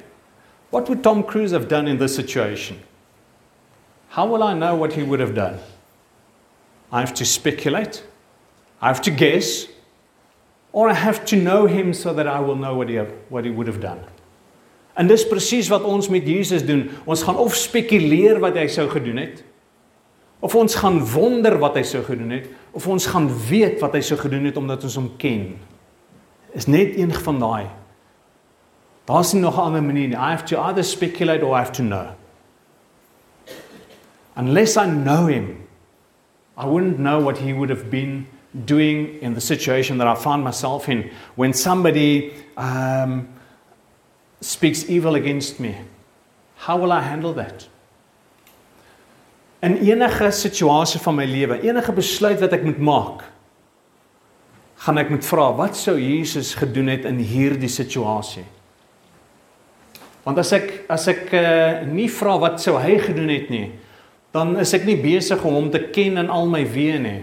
What 0.71 0.89
would 0.89 1.03
Tom 1.03 1.25
Cruise 1.25 1.53
have 1.53 1.67
done 1.69 1.91
in 1.91 1.99
this 1.99 2.15
situation? 2.15 2.88
How 4.09 4.27
will 4.27 4.43
I 4.43 4.55
know 4.55 4.75
what 4.75 4.93
he 4.93 5.03
would 5.03 5.21
have 5.21 5.35
done? 5.35 5.59
I 6.91 7.01
have 7.01 7.15
to 7.15 7.25
speculate. 7.25 8.03
I 8.81 8.89
have 8.89 9.03
to 9.03 9.11
guess. 9.11 9.67
Or 10.73 10.89
I 10.89 10.95
have 10.95 11.25
to 11.27 11.37
know 11.37 11.67
him 11.67 11.93
so 11.93 12.13
that 12.15 12.27
I 12.27 12.41
will 12.41 12.57
know 12.57 12.75
what 12.75 12.89
he, 12.89 12.97
have, 12.97 13.13
what 13.29 13.45
he 13.45 13.51
would 13.51 13.67
have 13.67 13.81
done. 13.81 14.01
En 14.99 15.07
dis 15.07 15.23
presies 15.31 15.69
wat 15.71 15.85
ons 15.87 16.09
met 16.11 16.27
Jesus 16.27 16.65
doen. 16.67 16.89
Ons 17.07 17.23
gaan 17.23 17.39
of 17.39 17.55
spekuleer 17.55 18.41
wat 18.43 18.57
hy 18.59 18.67
sou 18.73 18.89
gedoen 18.91 19.23
het 19.23 19.45
of 20.39 20.55
ons 20.55 20.75
gaan 20.79 21.01
wonder 21.03 21.57
wat 21.59 21.75
hy 21.75 21.83
sou 21.83 22.05
gedoen 22.07 22.31
het 22.37 22.45
of 22.77 22.85
ons 22.87 23.09
gaan 23.11 23.27
weet 23.49 23.81
wat 23.83 23.97
hy 23.99 24.03
sou 24.07 24.19
gedoen 24.21 24.47
het 24.47 24.59
omdat 24.61 24.85
ons 24.87 24.99
hom 25.01 25.09
ken. 25.19 25.57
Is 26.55 26.69
net 26.71 26.95
een 26.99 27.11
van 27.11 27.41
daai. 27.43 27.67
Daar's 29.09 29.33
nie 29.33 29.43
nog 29.43 29.57
'n 29.57 29.67
ander 29.67 29.83
manier 29.83 30.09
nie. 30.09 30.17
I 30.17 30.31
have 30.31 30.45
to 30.45 30.61
either 30.63 30.85
speculate 30.85 31.43
or 31.45 31.57
I 31.57 31.59
have 31.59 31.73
to 31.73 31.83
know. 31.83 32.15
Unless 34.39 34.77
I 34.77 34.87
know 34.87 35.27
him, 35.27 35.67
I 36.57 36.65
wouldn't 36.65 37.01
know 37.01 37.19
what 37.19 37.39
he 37.39 37.53
would 37.53 37.71
have 37.71 37.91
been 37.91 38.29
doing 38.65 39.19
in 39.21 39.35
the 39.35 39.41
situation 39.41 39.99
that 39.99 40.07
I 40.07 40.15
found 40.15 40.45
myself 40.45 40.89
in 40.89 41.11
when 41.35 41.53
somebody 41.53 42.33
um, 42.57 43.29
speaks 44.41 44.89
evil 44.89 45.17
against 45.17 45.59
me, 45.59 45.75
how 46.57 46.77
will 46.79 46.93
I 46.93 47.01
handle 47.01 47.33
that? 47.35 47.67
In 49.61 49.77
enige 49.77 50.31
situasie 50.33 51.01
van 51.01 51.17
my 51.17 51.27
lewe, 51.27 51.59
enige 51.63 51.93
besluit 51.93 52.39
wat 52.39 52.55
ek 52.55 52.63
moet 52.63 52.79
maak, 52.79 53.25
gaan 54.87 55.03
ek 55.03 55.11
moet 55.11 55.27
vra, 55.27 55.49
wat 55.59 55.75
sou 55.75 55.97
Jesus 55.99 56.53
gedoen 56.55 56.93
het 56.95 57.09
in 57.11 57.19
hierdie 57.19 57.71
situasie? 57.71 58.47
Want 60.23 60.39
as 60.39 60.55
ek 60.55 60.71
as 60.87 61.09
ek 61.11 61.27
uh, 61.35 61.83
nie 61.91 62.07
vra 62.07 62.39
wat 62.39 62.63
sou 62.63 62.77
hy 62.79 63.01
gedoen 63.03 63.35
het 63.35 63.51
nie, 63.51 63.67
dan 64.35 64.57
is 64.61 64.75
ek 64.77 64.85
nie 64.87 64.99
besig 65.01 65.43
om 65.45 65.57
hom 65.57 65.71
te 65.73 65.81
ken 65.93 66.21
in 66.21 66.31
al 66.31 66.49
my 66.51 66.65
weë 66.69 66.99
nie. 67.03 67.21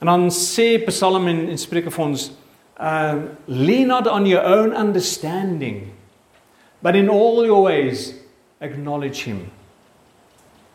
En 0.00 0.10
dan 0.10 0.28
sê 0.30 0.76
Psalm 0.86 1.26
en, 1.28 1.46
en 1.50 1.58
Spreuke 1.58 1.90
vir 1.90 2.04
ons, 2.04 2.28
uh, 2.78 3.16
lean 3.48 3.88
not 3.88 4.06
on 4.06 4.28
your 4.28 4.44
own 4.44 4.76
understanding, 4.76 5.92
but 6.82 6.94
in 6.94 7.08
all 7.10 7.44
your 7.44 7.64
ways 7.64 8.12
acknowledge 8.60 9.24
Him. 9.24 9.50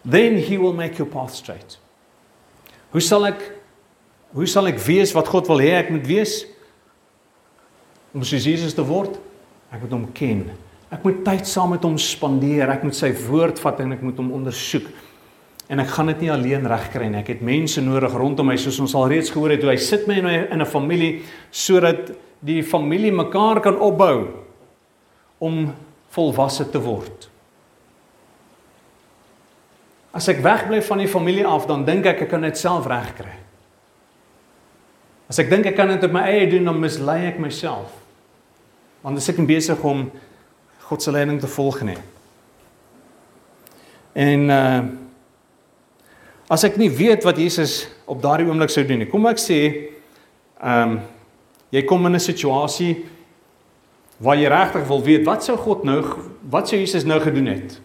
Then 0.03 0.37
He 0.37 0.57
will 0.57 0.73
make 0.73 0.97
your 0.97 1.07
path 1.07 1.35
straight. 1.35 1.77
Hoe 2.91 3.01
sal 3.01 3.29
ek 3.29 3.43
hoe 4.31 4.47
sal 4.47 4.69
ek 4.71 4.79
wees 4.79 5.11
wat 5.11 5.27
God 5.27 5.49
wil 5.51 5.59
hê 5.59 5.73
ek 5.75 5.89
moet 5.91 6.05
wees? 6.07 6.41
Om 8.15 8.23
soos 8.27 8.45
Jesus 8.47 8.75
te 8.75 8.83
word, 8.87 9.17
ek 9.71 9.83
moet 9.83 9.95
hom 9.95 10.05
ken. 10.15 10.45
Ek 10.91 11.05
moet 11.07 11.21
tyd 11.23 11.47
saam 11.47 11.71
met 11.71 11.85
hom 11.87 11.95
spandeer. 12.01 12.69
Ek 12.69 12.83
moet 12.83 12.97
sy 12.97 13.13
woord 13.29 13.61
vat 13.63 13.79
en 13.79 13.95
ek 13.95 14.03
moet 14.03 14.17
hom 14.19 14.33
ondersoek. 14.35 14.89
En 15.71 15.79
ek 15.79 15.93
gaan 15.93 16.11
dit 16.11 16.25
nie 16.25 16.31
alleen 16.33 16.67
regkry 16.67 17.07
nie. 17.07 17.21
Ek 17.21 17.31
het 17.31 17.45
mense 17.47 17.79
nodig 17.83 18.11
rondom 18.19 18.49
my 18.51 18.57
soos 18.59 18.81
ons 18.83 18.95
al 18.99 19.07
reeds 19.13 19.31
gehoor 19.31 19.55
het 19.55 19.63
hoe 19.63 19.71
hy 19.71 19.79
sit 19.79 20.03
my 20.07 20.17
in 20.19 20.27
'n 20.27 20.47
in 20.51 20.61
'n 20.61 20.67
familie 20.67 21.23
sodat 21.51 22.11
die 22.43 22.61
familie 22.63 23.11
mekaar 23.11 23.61
kan 23.61 23.79
opbou 23.79 24.27
om 25.39 25.73
volwasse 26.09 26.69
te 26.69 26.79
word. 26.79 27.29
As 30.13 30.27
ek 30.27 30.41
wegbly 30.43 30.81
van 30.81 30.97
die 30.97 31.07
familie 31.07 31.45
af, 31.47 31.67
dan 31.67 31.85
dink 31.85 32.05
ek 32.05 32.21
ek 32.21 32.29
kan 32.29 32.41
dit 32.41 32.57
self 32.57 32.85
regkry. 32.85 33.31
As 35.29 35.39
ek 35.39 35.49
dink 35.49 35.65
ek 35.65 35.75
kan 35.75 35.87
dit 35.87 36.03
op 36.03 36.11
my 36.11 36.25
eie 36.27 36.49
doen, 36.49 36.65
dan 36.65 36.79
mislei 36.79 37.27
ek 37.29 37.39
myself. 37.39 37.93
Want 39.01 39.17
as 39.17 39.29
ek 39.29 39.39
besig 39.47 39.79
om 39.83 40.11
God 40.91 41.03
se 41.03 41.13
leiding 41.15 41.39
te 41.41 41.49
volg 41.49 41.81
nie. 41.87 41.99
En 44.13 44.49
uh 44.49 44.81
As 46.51 46.65
ek 46.67 46.75
nie 46.75 46.89
weet 46.91 47.23
wat 47.23 47.37
Jesus 47.39 47.85
op 48.11 48.19
daardie 48.19 48.43
oomblik 48.43 48.73
sou 48.73 48.81
doen 48.83 48.99
nie. 48.99 49.07
Kom 49.07 49.23
ek 49.29 49.39
sê 49.39 49.59
ehm 50.59 50.97
um, 50.97 50.97
jy 51.71 51.85
kom 51.87 52.03
in 52.09 52.17
'n 52.17 52.19
situasie 52.19 53.05
waar 54.19 54.35
jy 54.35 54.49
regtig 54.51 54.83
wil 54.89 54.99
weet 55.01 55.23
wat 55.25 55.45
sou 55.47 55.55
God 55.55 55.85
nou 55.87 56.03
wat 56.51 56.67
sou 56.67 56.75
Jesus 56.75 57.07
nou 57.07 57.21
gedoen 57.23 57.47
het? 57.47 57.79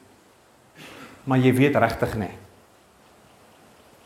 maar 1.27 1.43
jy 1.43 1.53
weet 1.55 1.77
regtig 1.77 2.15
nie. 2.17 2.33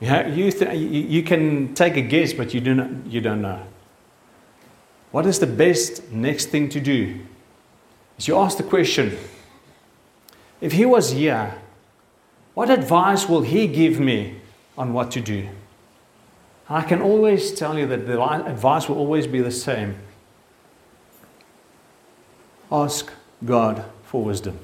Yeah, 0.01 0.29
you, 0.33 0.51
th- 0.51 0.73
you 0.73 1.01
you 1.19 1.23
can 1.23 1.75
take 1.75 1.99
a 2.01 2.03
guess 2.03 2.33
but 2.33 2.55
you 2.55 2.61
do 2.61 2.75
not, 2.75 2.89
you 3.07 3.21
don't 3.21 3.43
know. 3.43 3.61
What 5.13 5.27
is 5.27 5.39
the 5.39 5.47
best 5.47 6.11
next 6.11 6.49
thing 6.51 6.71
to 6.71 6.81
do? 6.81 7.21
Is 8.21 8.29
you 8.29 8.37
ask 8.37 8.59
the 8.59 8.63
question 8.63 9.17
if 10.61 10.73
he 10.73 10.85
was 10.85 11.13
here, 11.13 11.55
what 12.53 12.69
advice 12.69 13.27
will 13.27 13.41
he 13.41 13.67
give 13.67 13.99
me 13.99 14.37
on 14.77 14.93
what 14.93 15.11
to 15.13 15.23
do? 15.23 15.49
I 16.69 16.83
can 16.83 17.01
always 17.01 17.55
tell 17.55 17.79
you 17.79 17.87
that 17.87 18.07
the 18.07 18.23
advice 18.23 18.91
will 18.91 18.99
always 18.99 19.27
be 19.27 19.41
the 19.41 19.51
same. 19.51 19.97
Ask 22.71 23.11
God 23.43 23.87
for 24.05 24.23
wisdom. 24.23 24.59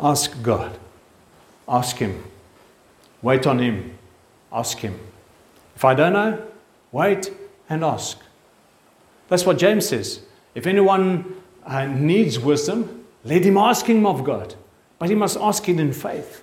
Ask 0.00 0.42
God. 0.42 0.76
Ask 1.68 1.98
Him. 1.98 2.24
Wait 3.22 3.46
on 3.46 3.60
Him. 3.60 3.96
Ask 4.52 4.78
Him. 4.78 4.98
If 5.76 5.84
I 5.84 5.94
don't 5.94 6.12
know, 6.12 6.44
wait 6.90 7.30
and 7.70 7.84
ask. 7.84 8.18
That's 9.28 9.46
what 9.46 9.58
James 9.58 9.88
says. 9.88 10.25
If 10.56 10.66
anyone 10.66 11.36
uh, 11.66 11.84
needs 11.84 12.38
wisdom, 12.38 13.04
let 13.22 13.44
him 13.44 13.58
ask 13.58 13.84
him 13.84 14.06
of 14.06 14.24
God. 14.24 14.54
But 14.98 15.10
he 15.10 15.14
must 15.14 15.36
ask 15.36 15.68
it 15.68 15.78
in 15.78 15.92
faith, 15.92 16.42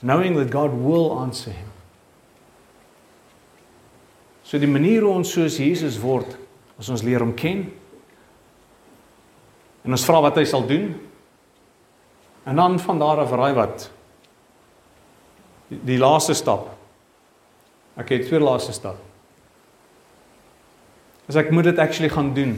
knowing 0.00 0.36
that 0.36 0.48
God 0.48 0.72
will 0.72 1.18
answer 1.18 1.50
him. 1.50 1.66
So 4.44 4.60
die 4.62 4.70
manier 4.70 5.02
hoe 5.02 5.16
ons 5.18 5.32
soos 5.34 5.58
Jesus 5.58 5.98
word, 5.98 6.36
as 6.78 6.86
ons 6.92 7.02
leer 7.02 7.24
hom 7.24 7.32
ken 7.34 7.64
en 9.82 9.94
ons 9.94 10.04
vra 10.06 10.20
wat 10.22 10.38
hy 10.38 10.44
sal 10.46 10.62
doen. 10.66 10.92
En 12.46 12.58
dan 12.58 12.78
van 12.78 13.02
daar 13.02 13.24
af 13.24 13.34
raai 13.34 13.56
wat 13.58 13.88
die, 15.70 15.80
die 15.94 15.98
laaste 15.98 16.34
stap. 16.38 16.68
Ek 17.98 18.14
het 18.14 18.28
twee 18.28 18.42
laaste 18.42 18.74
stap. 18.76 19.02
As 21.26 21.38
ek 21.42 21.50
moet 21.50 21.72
dit 21.72 21.82
actually 21.82 22.12
gaan 22.14 22.30
doen. 22.36 22.54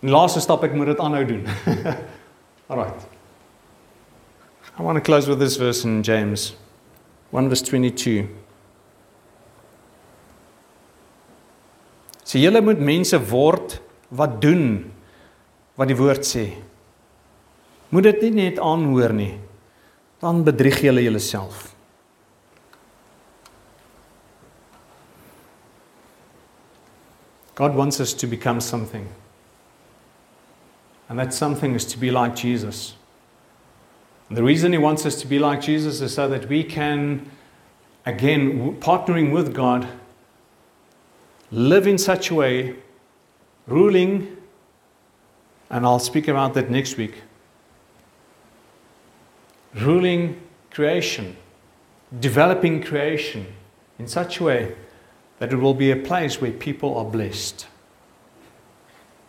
Die 0.00 0.08
laaste 0.08 0.40
stap 0.40 0.64
ek 0.64 0.76
moet 0.76 0.94
dit 0.94 1.00
aanhou 1.02 1.24
doen. 1.28 1.42
Alright. 2.70 3.06
I 4.78 4.82
want 4.82 4.96
to 4.96 5.04
close 5.04 5.28
with 5.28 5.38
this 5.38 5.58
verse 5.60 5.84
in 5.84 6.02
James 6.02 6.54
1 7.32 7.50
verse 7.52 7.64
22. 7.68 8.24
Sê 12.24 12.40
julle 12.40 12.62
moet 12.64 12.80
mense 12.80 13.18
word 13.30 13.76
wat 14.14 14.40
doen 14.42 14.86
wat 15.76 15.90
die 15.90 15.98
woord 15.98 16.24
sê. 16.26 16.46
Moet 17.90 18.08
dit 18.12 18.24
nie 18.28 18.46
net 18.46 18.60
aanhoor 18.62 19.12
nie. 19.16 19.34
Dan 20.22 20.44
bedrieg 20.46 20.80
julle 20.84 21.02
julleself. 21.02 21.70
God 27.60 27.74
wants 27.76 28.00
us 28.00 28.14
to 28.14 28.26
become 28.26 28.60
something. 28.60 29.04
And 31.10 31.18
that 31.18 31.34
something 31.34 31.74
is 31.74 31.84
to 31.86 31.98
be 31.98 32.12
like 32.12 32.36
Jesus. 32.36 32.94
And 34.28 34.38
the 34.38 34.44
reason 34.44 34.70
He 34.70 34.78
wants 34.78 35.04
us 35.04 35.20
to 35.20 35.26
be 35.26 35.40
like 35.40 35.60
Jesus 35.60 36.00
is 36.00 36.14
so 36.14 36.28
that 36.28 36.48
we 36.48 36.62
can, 36.62 37.28
again, 38.06 38.76
partnering 38.80 39.32
with 39.32 39.52
God, 39.52 39.88
live 41.50 41.88
in 41.88 41.98
such 41.98 42.30
a 42.30 42.34
way, 42.36 42.76
ruling, 43.66 44.36
and 45.68 45.84
I'll 45.84 45.98
speak 45.98 46.28
about 46.28 46.54
that 46.54 46.70
next 46.70 46.96
week, 46.96 47.22
ruling 49.74 50.40
creation, 50.70 51.36
developing 52.20 52.84
creation 52.84 53.46
in 53.98 54.06
such 54.06 54.38
a 54.38 54.44
way 54.44 54.76
that 55.40 55.52
it 55.52 55.56
will 55.56 55.74
be 55.74 55.90
a 55.90 55.96
place 55.96 56.40
where 56.40 56.52
people 56.52 56.96
are 56.96 57.04
blessed. 57.04 57.66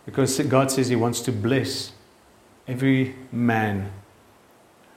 Because 0.04 0.38
God 0.40 0.70
says 0.70 0.88
He 0.88 0.96
wants 0.96 1.20
to 1.22 1.32
bless 1.32 1.92
every 2.66 3.14
man. 3.30 3.90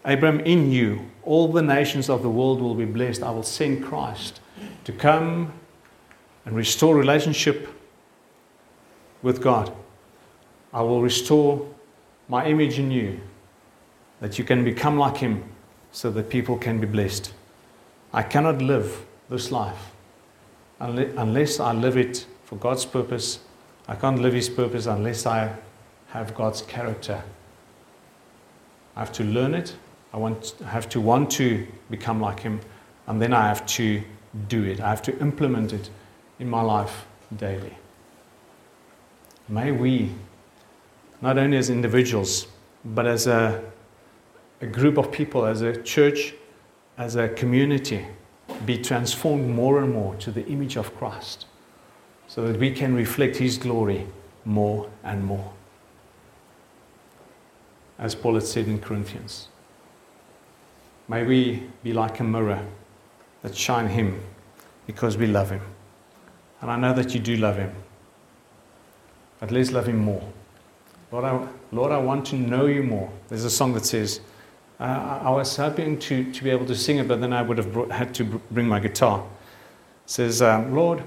Abram, 0.03 0.39
in 0.41 0.71
you, 0.71 1.09
all 1.23 1.51
the 1.51 1.61
nations 1.61 2.09
of 2.09 2.21
the 2.21 2.29
world 2.29 2.61
will 2.61 2.75
be 2.75 2.85
blessed. 2.85 3.23
I 3.23 3.31
will 3.31 3.43
send 3.43 3.83
Christ 3.83 4.39
to 4.83 4.91
come 4.91 5.53
and 6.45 6.55
restore 6.55 6.95
relationship 6.95 7.67
with 9.21 9.41
God. 9.41 9.73
I 10.73 10.81
will 10.81 11.01
restore 11.01 11.67
my 12.27 12.45
image 12.45 12.77
in 12.79 12.91
you, 12.91 13.19
that 14.19 14.37
you 14.37 14.43
can 14.43 14.63
become 14.63 14.97
like 14.97 15.17
Him 15.17 15.43
so 15.91 16.11
that 16.11 16.29
people 16.29 16.57
can 16.57 16.79
be 16.79 16.87
blessed. 16.87 17.33
I 18.13 18.23
cannot 18.23 18.61
live 18.61 19.05
this 19.29 19.51
life 19.51 19.91
unless 20.79 21.59
I 21.59 21.71
live 21.73 21.97
it 21.97 22.25
for 22.43 22.57
God's 22.57 22.85
purpose. 22.85 23.39
I 23.87 23.95
can't 23.95 24.19
live 24.19 24.33
His 24.33 24.49
purpose 24.49 24.87
unless 24.87 25.25
I 25.25 25.53
have 26.07 26.33
God's 26.33 26.61
character. 26.61 27.21
I 28.95 28.99
have 28.99 29.11
to 29.13 29.23
learn 29.23 29.53
it. 29.53 29.75
I 30.13 30.17
want, 30.17 30.55
I 30.63 30.69
have 30.69 30.89
to 30.89 31.01
want 31.01 31.29
to 31.31 31.67
become 31.89 32.19
like 32.21 32.39
Him, 32.39 32.61
and 33.07 33.21
then 33.21 33.33
I 33.33 33.47
have 33.47 33.65
to 33.67 34.01
do 34.47 34.63
it. 34.63 34.79
I 34.79 34.89
have 34.89 35.01
to 35.03 35.19
implement 35.19 35.73
it 35.73 35.89
in 36.39 36.49
my 36.49 36.61
life 36.61 37.05
daily. 37.35 37.77
May 39.47 39.71
we, 39.71 40.11
not 41.21 41.37
only 41.37 41.57
as 41.57 41.69
individuals, 41.69 42.47
but 42.83 43.05
as 43.05 43.27
a, 43.27 43.63
a 44.61 44.65
group 44.65 44.97
of 44.97 45.11
people, 45.11 45.45
as 45.45 45.61
a 45.61 45.79
church, 45.83 46.33
as 46.97 47.15
a 47.15 47.29
community, 47.29 48.05
be 48.65 48.77
transformed 48.77 49.47
more 49.47 49.83
and 49.83 49.93
more 49.93 50.15
to 50.15 50.31
the 50.31 50.45
image 50.47 50.77
of 50.77 50.95
Christ 50.97 51.45
so 52.35 52.45
that 52.45 52.59
we 52.59 52.69
can 52.69 52.93
reflect 52.93 53.37
His 53.37 53.57
glory 53.57 54.05
more 54.43 54.89
and 55.05 55.23
more. 55.23 55.53
As 57.97 58.13
Paul 58.13 58.33
had 58.33 58.43
said 58.43 58.67
in 58.67 58.77
Corinthians, 58.77 59.47
may 61.07 61.23
we 61.23 61.63
be 61.81 61.93
like 61.93 62.19
a 62.19 62.25
mirror 62.25 62.61
that 63.41 63.55
shine 63.55 63.87
Him 63.87 64.21
because 64.85 65.15
we 65.15 65.27
love 65.27 65.49
Him. 65.49 65.61
And 66.59 66.69
I 66.69 66.75
know 66.75 66.91
that 66.91 67.13
you 67.13 67.21
do 67.21 67.37
love 67.37 67.55
Him. 67.55 67.73
But 69.39 69.51
let's 69.51 69.71
love 69.71 69.87
Him 69.87 69.99
more. 69.99 70.29
Lord 71.13 71.23
I, 71.23 71.47
Lord, 71.71 71.93
I 71.93 71.99
want 71.99 72.25
to 72.27 72.35
know 72.35 72.65
you 72.65 72.83
more. 72.83 73.09
There's 73.29 73.45
a 73.45 73.49
song 73.49 73.73
that 73.75 73.85
says, 73.85 74.19
uh, 74.77 75.21
I 75.23 75.29
was 75.29 75.55
hoping 75.55 75.99
to, 75.99 76.33
to 76.33 76.43
be 76.43 76.49
able 76.49 76.65
to 76.65 76.75
sing 76.75 76.97
it, 76.97 77.07
but 77.07 77.21
then 77.21 77.31
I 77.31 77.43
would 77.43 77.57
have 77.57 77.71
brought, 77.71 77.91
had 77.91 78.13
to 78.15 78.25
bring 78.51 78.67
my 78.67 78.81
guitar. 78.81 79.21
It 80.03 80.09
says, 80.11 80.41
um, 80.41 80.75
Lord, 80.75 81.01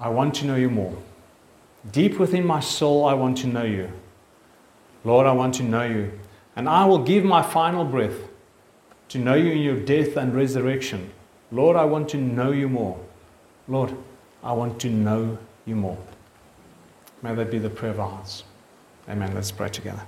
I 0.00 0.08
want 0.08 0.34
to 0.36 0.46
know 0.46 0.56
you 0.56 0.70
more. 0.70 0.96
Deep 1.90 2.18
within 2.18 2.46
my 2.46 2.60
soul, 2.60 3.04
I 3.04 3.14
want 3.14 3.38
to 3.38 3.46
know 3.46 3.64
you. 3.64 3.90
Lord, 5.04 5.26
I 5.26 5.32
want 5.32 5.54
to 5.56 5.62
know 5.62 5.84
you. 5.84 6.12
And 6.54 6.68
I 6.68 6.84
will 6.84 6.98
give 6.98 7.24
my 7.24 7.42
final 7.42 7.84
breath 7.84 8.16
to 9.08 9.18
know 9.18 9.34
you 9.34 9.52
in 9.52 9.58
your 9.58 9.80
death 9.80 10.16
and 10.16 10.34
resurrection. 10.34 11.10
Lord, 11.50 11.76
I 11.76 11.84
want 11.84 12.08
to 12.10 12.16
know 12.16 12.52
you 12.52 12.68
more. 12.68 12.98
Lord, 13.68 13.94
I 14.42 14.52
want 14.52 14.80
to 14.80 14.90
know 14.90 15.38
you 15.66 15.76
more. 15.76 15.98
May 17.22 17.34
that 17.34 17.50
be 17.50 17.58
the 17.58 17.70
prayer 17.70 17.92
of 17.92 18.00
our 18.00 18.10
hearts. 18.10 18.44
Amen. 19.08 19.34
Let's 19.34 19.52
pray 19.52 19.68
together. 19.68 20.02